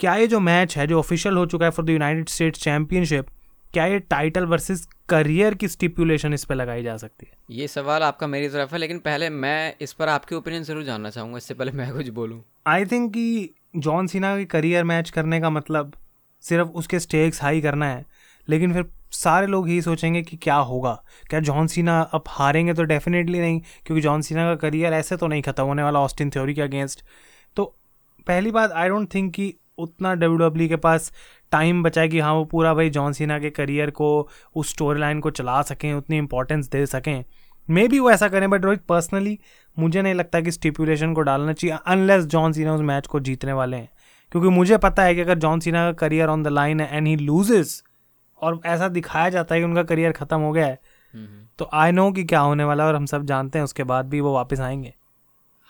क्या 0.00 0.14
ये 0.14 0.26
जो 0.26 0.40
मैच 0.40 0.76
है, 0.78 0.86
जो 0.86 0.98
ऑफिशियल 0.98 1.36
हो 1.36 1.44
चुका 1.46 1.64
है 1.66 1.70
for 1.70 1.84
the 1.84 1.90
United 1.90 2.28
States 2.28 2.62
championship 2.62 3.26
क्या 3.74 3.84
ये 3.86 3.98
टाइटल 4.00 4.44
वर्सेस 4.46 4.86
करियर 5.08 5.54
की 5.54 5.68
स्टिपुलेशन 5.68 6.32
इस 6.34 6.44
पर 6.44 6.54
लगाई 6.54 6.82
जा 6.82 6.96
सकती 6.96 7.26
है? 7.26 7.32
ये 7.50 7.68
सवाल 7.68 8.02
आपका 8.02 8.26
मेरी 8.26 8.48
तरफ़ 8.48 8.72
है 8.72 8.78
लेकिन 8.78 8.98
पहले 8.98 9.28
मैं 9.30 9.74
इस 9.80 9.92
पर 9.92 10.08
आपकी 10.08 10.34
ओपिनियन 10.34 10.62
ज़रूर 10.62 10.84
जानना 10.84 11.10
चाहूँगा 11.10 11.36
इससे 11.36 11.54
पहले 11.54 11.72
मैं 11.72 11.92
कुछ 11.92 12.08
बोलूँ। 12.08 12.42
आई 12.66 12.84
थिंक 12.84 13.12
कि 13.12 13.54
जॉन 13.76 14.06
सीना 14.06 14.36
की 14.36 14.44
करियर 14.44 14.84
मैच 14.84 15.10
करने 15.10 15.40
का 15.40 15.50
मतलब 15.50 15.92
सिर्फ़ 16.44 16.68
उसके 16.70 16.98
स्टेक्स 17.00 17.42
हाई 17.42 17.60
करना 17.60 17.86
है 17.86 18.04
लेकिन 18.48 18.72
फिर 18.74 18.90
सारे 19.12 19.46
लोग 19.46 19.68
यही 19.68 19.82
सोचेंगे 19.82 20.22
कि 20.22 20.36
क्या 20.36 20.54
होगा। 20.54 20.92
क्या 21.30 21.40
जॉन 21.40 21.66
सीना 21.66 22.00
अब 22.00 22.24
हारेंगे 22.28 22.74
तो 22.74 22.82
डेफिनेटली 22.84 23.40
नहीं 23.40 23.60
क्योंकि 23.86 24.02
जॉन 24.02 24.22
सीना 24.22 24.44
का 24.44 24.54
करियर 24.68 24.92
ऐसे 24.92 25.16
तो 25.16 25.26
नहीं 25.26 25.42
खत्म 25.42 25.64
होने 25.64 25.82
वाला 25.82 26.00
ऑस्टिन 26.00 26.30
थ्योरी 26.30 26.54
के 26.54 26.62
अगेंस्ट 26.62 27.04
तो 27.56 27.64
पहली 28.26 28.50
बात 28.50 28.72
आई 28.72 28.88
डोंट 28.88 29.14
थिंक 29.14 29.32
कि 29.34 29.54
उतना 29.82 30.14
डब्ल्यू 30.14 30.68
के 30.68 30.76
पास 30.76 31.12
टाइम 31.52 31.82
बचा 31.82 32.00
है 32.00 32.08
कि 32.08 32.18
हाँ 32.18 32.34
वो 32.34 32.44
पूरा 32.44 32.74
भाई 32.74 32.90
जॉन 32.90 33.12
सीना 33.12 33.38
के 33.38 33.50
करियर 33.50 33.90
को 33.90 34.28
उस 34.56 34.68
स्टोरी 34.68 35.00
लाइन 35.00 35.20
को 35.20 35.30
चला 35.30 35.62
सकें 35.62 35.94
उतनी 35.94 36.18
इंपॉर्टेंस 36.18 36.68
दे 36.68 36.86
सकें। 36.86 37.24
मे 37.70 37.88
बी 37.88 37.98
वो 37.98 38.10
ऐसा 38.10 38.28
करें 38.28 38.50
बट 38.50 38.64
रोहित 38.64 38.80
पर्सनली 38.80 39.38
मुझे 39.78 40.02
नहीं 40.02 40.14
लगता 40.14 40.40
कि 40.40 40.50
स्टिपुलेशन 40.50 41.14
को 41.14 41.20
डालना 41.20 41.52
चाहिए 41.52 41.78
अनलेस 41.86 42.24
जॉन 42.24 42.52
सीना 42.52 42.74
उस 42.74 42.80
मैच 42.80 43.06
को 43.06 43.20
जीतने 43.20 43.52
वाले 43.52 43.76
हैं। 43.76 43.88
क्योंकि 44.32 44.48
मुझे 44.48 44.78
पता 44.78 45.02
है 45.02 45.14
कि 45.14 45.20
अगर 45.20 45.38
जॉन 45.38 45.60
सीना 45.60 45.84
का 45.84 45.92
करियर 45.92 46.28
ऑन 46.28 46.42
द 46.42 46.48
लाइन 46.48 46.80
है 46.80 46.96
एंड 46.96 47.06
ही 47.06 47.16
लूजेस 47.16 47.82
और 48.42 48.60
ऐसा 48.66 48.88
दिखाया 48.88 49.28
जाता 49.28 49.54
है 49.54 49.60
कि 49.60 49.64
उनका 49.64 49.82
करियर 49.82 50.12
ख़त्म 50.12 50.40
हो 50.40 50.52
गया 50.52 50.66
है 50.66 50.80
हम्म, 51.14 51.26
हम्म। 51.26 51.46
तो 51.58 51.70
आई 51.72 51.92
नो 51.92 52.10
कि 52.12 52.24
क्या 52.24 52.40
होने 52.40 52.64
वाला 52.64 52.82
है 52.82 52.88
और 52.88 52.96
हम 52.96 53.06
सब 53.06 53.24
जानते 53.24 53.58
हैं 53.58 53.64
उसके 53.64 53.84
बाद 53.84 54.06
भी 54.06 54.20
वो 54.20 54.34
वापस 54.34 54.60
आएँगे। 54.60 54.94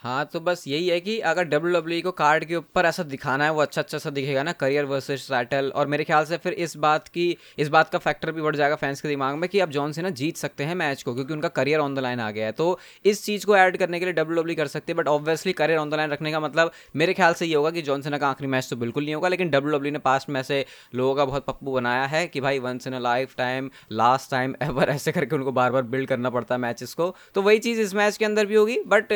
हाँ 0.03 0.25
तो 0.33 0.41
बस 0.41 0.63
यही 0.69 0.87
है 0.89 0.99
कि 1.01 1.19
अगर 1.21 1.45
डब्ल्यू 1.45 1.73
डब्ल्यू 1.75 1.99
e 1.99 2.03
को 2.03 2.11
कार्ड 2.13 2.45
के 2.45 2.55
ऊपर 2.57 2.87
ऐसा 2.87 3.03
दिखाना 3.05 3.45
है, 3.45 3.51
वो 3.53 3.61
अच्छा 3.63 3.81
अच्छा 3.81 3.99
सा 3.99 4.11
दिखेगा 4.11 4.43
ना 4.43 4.53
करियर 4.53 4.85
वर्सेस 4.85 5.27
टाइटल 5.31 5.71
और 5.75 5.87
मेरे 5.87 6.05
ख्याल 6.05 6.25
से 6.25 6.37
फिर 6.37 6.53
इस 6.55 6.77
बात 6.77 7.09
की, 7.09 7.37
इस 7.59 7.69
बात 7.69 7.89
का 7.89 7.99
फैक्टर 7.99 8.33
भी 8.33 8.43
बढ़ 8.43 8.57
जाएगा 8.57 8.77
फैंस 8.77 9.01
के 9.01 9.09
दिमाग 9.09 9.35
में 9.39 9.49
कि 9.51 9.61
अब 9.61 9.71
जॉन 9.71 9.93
से 9.93 10.03
ना 10.03 10.11
जीत 10.13 10.37
सकते 10.37 10.65
हैं 10.65 10.75
मैच 10.75 11.03
को, 11.03 11.15
क्योंकि 11.15 11.33
उनका 11.33 11.49
करियर 11.51 11.81
ऑन 11.81 11.95
द 11.95 11.99
लाइन 11.99 12.21
आ 12.21 12.31
गया 12.31 12.47
है। 12.47 12.53
तो 12.53 12.79
इस 13.05 13.25
चीज़ 13.25 13.45
को 13.47 13.57
ऐड 13.57 13.77
करने 13.77 13.99
के 13.99 14.05
लिए 14.05 14.15
डब्ल्यू 14.15 14.37
डब्ल्यू 14.37 14.55
e 14.55 14.59
कर 14.59 14.67
सकते 14.69 14.93
हैं 14.93 14.97
but 14.99 15.09
obviously 15.09 15.53
career 15.53 15.79
on 15.79 15.91
the 15.91 15.95
line 15.95 16.11
रखने 16.11 16.33
का 16.33 16.41
मतलब 16.41 16.73
मेरे 16.97 17.15
ख्याल 17.15 17.35
से 17.35 17.47
ये 17.47 17.55
होगा 17.55 17.71
कि 17.71 17.83
जॉन 17.83 18.03
सेना 18.03 18.19
का 18.19 18.29
आखिरी 18.29 18.49
मैच 18.49 18.69
तो 18.71 18.77
बिल्कुल 18.77 19.05
नहीं 19.05 19.15
होगा, 19.15 19.29
लेकिन 19.29 19.51
डब्ल्यू 19.51 19.77
डब्ल्यू 19.77 19.91
e 19.91 19.93
ने 19.93 19.99
पास्ट 20.01 20.31
में 20.31 20.41
ऐसे 20.41 20.65
लोगों 20.95 21.15
का 21.15 21.25
बहुत 21.25 21.47
पप्पू 21.47 21.73
बनाया 21.73 22.07
है 22.07 22.27
कि 22.29 22.41
भाई 22.41 22.59
once 22.61 22.87
in 22.87 22.93
a 22.93 23.01
lifetime 23.37 23.71
last 23.93 24.31
time 24.31 24.55
ever 24.63 24.91
ऐसे 24.91 25.13
करके 25.13 25.37
उनको 25.37 25.53
बार 25.53 25.73
बार 25.73 25.83
बिल्ड 25.93 26.09
करना 26.09 26.31
पड़ता 26.31 26.55
है 26.55 26.61
मैचेस 26.61 26.95
को। 26.95 27.15
तो 27.35 27.43
वही 27.43 27.59
चीज़ 27.61 27.81
इस 27.81 27.95
मैच 27.95 28.17
के 28.17 28.25
अंदर 28.25 28.47
भी 28.47 28.55
होगी 28.55 28.81
बट 28.87 29.13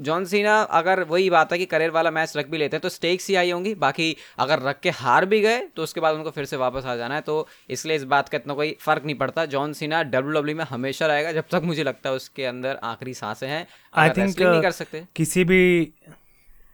जॉन 0.00 0.24
सीना 0.24 0.60
अगर 0.72 1.02
वही 1.04 1.28
बात 1.30 1.52
है 1.52 1.58
कि 1.58 1.66
करियर 1.66 1.90
वाला 1.90 2.10
मैच 2.10 2.36
रख 2.36 2.48
भी 2.48 2.58
लेते 2.58 2.76
हैं 2.76 2.82
तो 2.82 2.88
स्टेक्स 2.88 3.28
ही 3.28 3.34
आई 3.34 3.50
होंगी। 3.50 3.74
बाकी 3.76 4.16
अगर 4.38 4.62
रख 4.62 4.80
के 4.80 4.90
हार 4.92 5.26
भी 5.26 5.40
गए 5.40 5.60
तो 5.76 5.82
उसके 5.82 6.00
बाद 6.00 6.14
उनको 6.14 6.30
फिर 6.30 6.44
से 6.44 6.56
वापस 6.56 6.86
आ 6.86 6.96
जाना 6.96 7.14
है। 7.14 7.20
तो 7.20 7.46
इसलिए 7.70 7.96
इस 7.96 8.04
बात 8.04 8.28
का 8.28 8.38
इतना 8.38 8.54
कोई 8.54 8.76
फ़र्क 8.80 9.04
नहीं 9.04 9.16
पड़ता। 9.16 9.44
जॉन 9.46 9.72
सीना 9.72 10.02
डब्ल्यू 10.04 10.56
में 10.56 10.64
हमेशा 10.64 11.06
रहेगा 11.06 11.32
जब 11.32 11.44
तक 11.52 11.62
मुझे 11.64 11.82
लगता 11.82 12.10
है 12.10 12.16
उसके 12.16 12.44
अंदर 12.44 12.78
आखिरी 12.84 13.14
साँसें 13.14 13.48
हैं। 13.48 13.66
आई 13.94 14.10
थिंक 14.10 14.40
नहीं 14.40 14.62
कर 14.62 14.70
सकते। 14.72 15.06
किसी 15.16 15.44
भी 15.44 15.92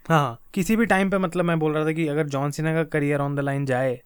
हाँ 0.07 0.39
किसी 0.55 0.77
भी 0.77 0.87
टाइम 0.87 1.11
पे 1.11 1.19
मतलब 1.19 1.45
मैं 1.45 1.59
बोल 1.59 1.73
रहा 1.73 1.85
था 1.87 1.93
कि 1.93 2.07
अगर 2.09 2.27
जॉन 2.29 2.51
सीना 2.51 2.73
का 2.75 2.83
करियर 2.91 3.21
ऑन 3.21 3.35
द 3.35 3.41
लाइन 3.41 3.65
जाए 3.67 4.01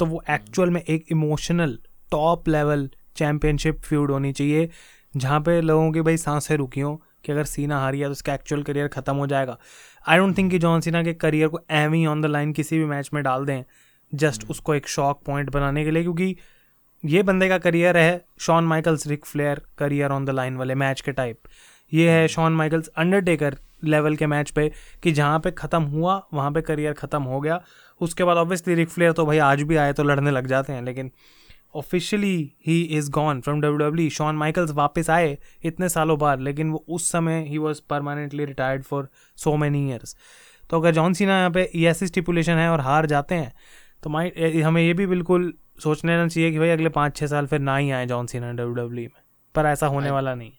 तो 0.00 0.06
वो 0.06 0.22
एक्चुअल 0.30 0.70
में 0.70 0.80
एक 0.80 1.06
emotional 1.12 1.78
top 2.10 2.48
level 2.48 2.88
championship 3.16 3.80
feud 3.80 4.10
होनी 4.10 4.32
चाहिए 4.32 4.68
जहाँ 5.16 5.40
पे 5.40 5.60
लोगों 5.60 5.90
की 5.92 6.00
भाई 6.00 6.16
साँसें 6.16 6.56
रुकी 6.56 6.80
हों। 6.80 6.96
कि 7.24 7.32
अगर 7.32 7.44
सीना 7.44 7.78
हार 7.80 7.94
गया 7.94 8.08
तो 8.08 8.12
उसका 8.12 8.34
एक्चुअल 8.34 8.62
करियर 8.62 8.88
ख़त्म 8.88 9.14
हो 9.16 9.26
जाएगा। 9.26 9.58
आई 10.06 10.18
डोंट 10.18 10.36
थिंक 10.38 10.50
कि 10.50 10.58
जॉन 10.58 10.80
सीना 10.80 11.02
के 11.02 11.12
करियर 11.14 11.48
को 11.48 11.60
एवी 11.70 12.04
ऑन 12.06 12.22
द 12.22 12.26
लाइन 12.26 12.52
किसी 12.52 12.78
भी 12.78 12.84
मैच 12.84 13.10
में 13.14 13.22
डाल 13.22 13.44
दें। 13.44 13.62
जस्ट 14.12 14.48
उसको 14.50 14.74
एक 14.74 14.88
शॉक 14.88 15.22
पॉइंट 15.26 15.50
बनाने 15.50 15.84
के 15.84 15.90
लिए 15.90 16.02
क्योंकि 16.02 16.36
ये 17.04 17.22
बंदे 17.22 17.48
का 17.48 17.58
करियर 17.58 17.96
है 17.96 18.24
Shawn 18.40 18.64
Michaels 18.64 19.06
Ric 19.06 19.24
Flair 19.26 19.62
career 19.78 20.10
on 20.10 20.24
the 20.24 20.30
line 20.30 20.56
वाले 20.56 20.74
मैच 20.76 21.00
के 21.00 21.12
टाइप 21.12 21.48
ये 21.92 22.10
है 22.10 22.26
शॉन 22.28 22.52
माइकल्स 22.52 22.88
अंडरटेकर 22.88 23.56
लेवल 23.84 24.16
के 24.16 24.26
मैच 24.26 24.50
पे 24.50 24.70
कि 25.02 25.12
जहाँ 25.12 25.38
पे 25.40 25.50
ख़त्म 25.50 25.82
हुआ 25.84 26.14
वहाँ 26.34 26.50
पे 26.52 26.60
करियर 26.62 26.92
ख़त्म 26.92 27.22
हो 27.22 27.40
गया। 27.40 27.60
उसके 28.00 28.24
बाद 28.24 28.36
ऑब्वियसली 28.36 28.74
रिक 28.74 28.88
फ्लेयर 28.88 29.12
तो 29.12 29.26
भाई 29.26 29.38
आज 29.38 29.62
भी 29.62 29.76
आए 29.76 29.92
तो 29.92 30.02
लड़ने 30.02 30.30
लग 30.30 30.46
जाते 30.46 30.72
हैं 30.72 30.82
लेकिन 30.82 31.10
officially 31.74 32.52
he 32.66 32.82
is 32.82 33.10
gone 33.10 33.40
from 33.40 33.60
W 33.60 33.76
W 33.76 34.10
Shawn 34.10 34.34
Michaels 34.34 34.70
वापस 34.70 35.10
आए 35.10 35.38
इतने 35.64 35.88
सालों 35.88 36.18
बाद 36.18 36.40
लेकिन 36.40 36.70
वो 36.70 36.84
उस 36.88 37.12
समय 37.12 37.44
he 37.48 37.58
was 37.58 37.80
permanently 37.90 38.44
retired 38.44 38.82
for 38.82 39.08
so 39.36 39.56
many 39.56 39.88
years 39.88 40.16
तो 40.70 40.80
अगर 40.80 40.92
जॉन 40.92 41.12
सीना 41.12 41.38
यहाँ 41.38 41.50
पे 41.50 41.70
ई 41.76 41.84
ऐसी 41.84 42.06
स्टिपुलेशन 42.06 42.52
है 42.52 42.68
और 42.68 42.80
हार 42.80 43.06
जाते 43.06 43.34
हैं 43.34 43.52
तो 44.02 44.10
माइंड 44.10 44.62
हमें 44.62 44.82
ये 44.82 44.94
भी 44.94 45.06
बिल्कुल 45.06 45.54
सोचने 45.82 46.28
चाहिए 46.28 46.50
कि 46.50 46.58
भाई 46.58 46.68
अगले 46.68 46.88
पाँच 46.88 47.16
छः 47.16 47.26
साल 47.26 47.46
फिर 47.46 47.60
ना 47.60 47.76
ही 47.76 47.90
आए 47.90 48.06
जॉन 48.06 48.26
सीना 48.26 48.52
डब्ल्यू 48.52 48.74
डब्ल्यू 48.74 49.04
में। 49.04 49.22
पर 49.54 49.66
ऐसा 49.66 49.86
होने 49.86 50.10
वाला 50.10 50.34
नहीं 50.34 50.52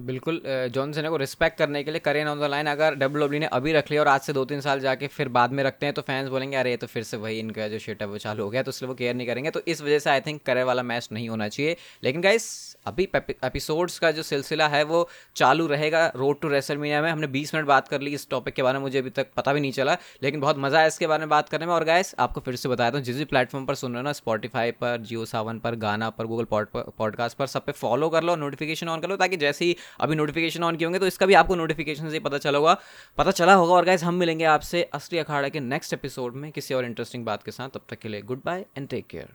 बिल्कुल 0.00 0.40
जॉन 0.74 0.92
सेना 0.92 1.10
को 1.10 1.16
रिस्पेक्ट 1.16 1.58
करने 1.58 1.82
के 1.84 1.90
लिए 1.90 2.00
करें 2.00 2.24
ऑन 2.24 2.40
द 2.40 2.50
लाइन 2.50 2.66
अगर 2.66 2.94
डब्ल्यू 2.94 3.22
डब्ल्यू 3.22 3.40
ने 3.40 3.46
अभी 3.52 3.72
रख 3.72 3.90
लिया 3.90 4.02
और 4.02 4.08
आज 4.08 4.20
से 4.20 4.32
दो 4.32 4.44
तीन 4.44 4.60
साल 4.60 4.80
जाके 4.80 5.06
फिर 5.08 5.28
बाद 5.28 5.52
में 5.52 5.62
रखते 5.64 5.86
हैं 5.86 5.94
तो 5.94 6.02
फैंस 6.02 6.28
बोलेंगे, 6.28 6.56
अरे 6.56 6.76
तो 6.76 6.86
फिर 6.86 7.02
से 7.02 7.16
वही 7.16 7.38
इनका 7.38 7.68
जो 7.68 7.78
शेट 7.78 8.02
है, 8.02 8.08
वो 8.08 8.18
चालू 8.18 8.44
हो 8.44 8.50
गया 8.50 8.62
तो 8.62 8.70
इसलिए 8.70 8.88
वो 8.88 8.94
केयर 8.94 9.14
नहीं 9.14 9.26
करेंगे। 9.26 9.50
तो 9.50 9.60
इस 9.66 9.82
वजह 9.82 9.98
से 9.98 10.10
आई 10.10 10.20
थिंक 10.20 10.42
करे 10.46 10.62
वाला 10.62 10.82
मैच 10.82 11.08
नहीं 11.12 11.28
होना 11.28 11.48
चाहिए। 11.48 11.76
लेकिन 12.04 12.20
गाइस 12.20 12.76
अभी 12.86 13.08
एपिसोड्स 13.44 13.98
का 13.98 14.10
जो 14.10 14.22
सिलसिला 14.22 14.68
है, 14.68 14.82
वो 14.84 15.08
चालू 15.36 15.66
रहेगा 15.66 16.06
रोड 16.16 16.40
टू 16.40 16.48
रेसलमीनिया 16.48 17.02
में। 17.02 17.10
हमने 17.10 17.26
20 17.28 17.54
मिनट 17.54 17.66
बात 17.66 17.88
कर 17.88 18.00
ली 18.00 18.14
इस 18.14 18.28
टॉपिक 18.30 18.54
के 18.54 18.62
बारे 18.62 18.78
में, 18.78 18.82
मुझे 18.82 18.98
अभी 18.98 19.10
तक 19.10 19.26
पता 19.36 19.52
भी 19.52 19.60
नहीं 19.60 19.72
चला, 19.72 19.96
लेकिन 20.22 20.40
बहुत 20.40 20.58
मज़ा 20.58 20.80
है 20.80 20.86
इसके 20.88 21.06
बारे 21.06 21.20
में 21.20 21.28
बात 21.28 21.48
करने 21.48 21.66
में। 21.66 21.72
और 21.74 21.84
गाइस 21.84 22.14
आपको 22.18 22.40
फिर 22.40 22.56
से 22.56 22.68
बताया 22.68 22.90
था, 22.90 23.00
जिस 23.00 23.16
भी 23.16 23.24
प्लेटफॉर्म 23.26 23.66
पर 23.66 23.74
सुन 23.74 23.92
रहे 23.92 24.00
हो 24.00 24.04
ना 24.04 24.12
स्पॉटीफाई 24.12 24.70
पर 24.72 24.96
जियो 25.00 25.24
सावन 25.26 25.58
पर 25.58 25.74
गाना 25.78 26.10
पर 26.10 26.26
गूगल 26.26 26.46
पॉडकास्ट 26.52 27.36
पर, 27.38 27.46
सब 27.46 27.64
पे 27.64 27.72
फॉलो 27.74 28.08
कर 28.08 28.22
लो 28.22 28.36
नोटिफिकेशन 28.36 28.88
ऑन 28.88 29.00
कर 29.00 29.08
लो, 29.08 29.16
ताकि 29.16 29.36
जैसे 29.36 29.64
ही 29.64 29.76
अभी 30.00 30.16
नोटिफिकेशन 30.16 30.64
ऑन 30.64 30.76
किए 30.76 30.86
होंगे 30.86 30.98
तो 30.98 31.06
इसका 31.06 31.26
भी 31.26 31.34
आपको 31.34 31.54
नोटिफिकेशन 31.54 32.10
से 32.10 32.18
पता 32.20 32.38
चला 32.38 32.58
होगा। 32.58 32.76
पता 33.18 33.30
चला 33.30 33.54
होगा 33.54 33.74
और 33.74 33.84
गाइज़ 33.84 34.04
हम 34.04 34.14
मिलेंगे 34.14 34.44
आपसे 34.44 34.82
असली 34.94 35.18
अखाड़ा 35.18 35.48
के 35.48 35.60
नेक्स्ट 35.60 35.92
एपिसोड 35.92 36.34
में 36.34 36.50
किसी 36.52 36.74
और 36.74 36.84
इंटरेस्टिंग 36.84 37.24
बात 37.24 37.42
के 37.42 37.50
साथ। 37.50 37.68
तब 37.68 37.80
तक 37.88 37.98
के 37.98 38.08
लिए 38.08 38.22
good 38.22 38.42
bye 38.44 38.64
and 38.76 38.88
take 38.88 39.06
care 39.06 39.26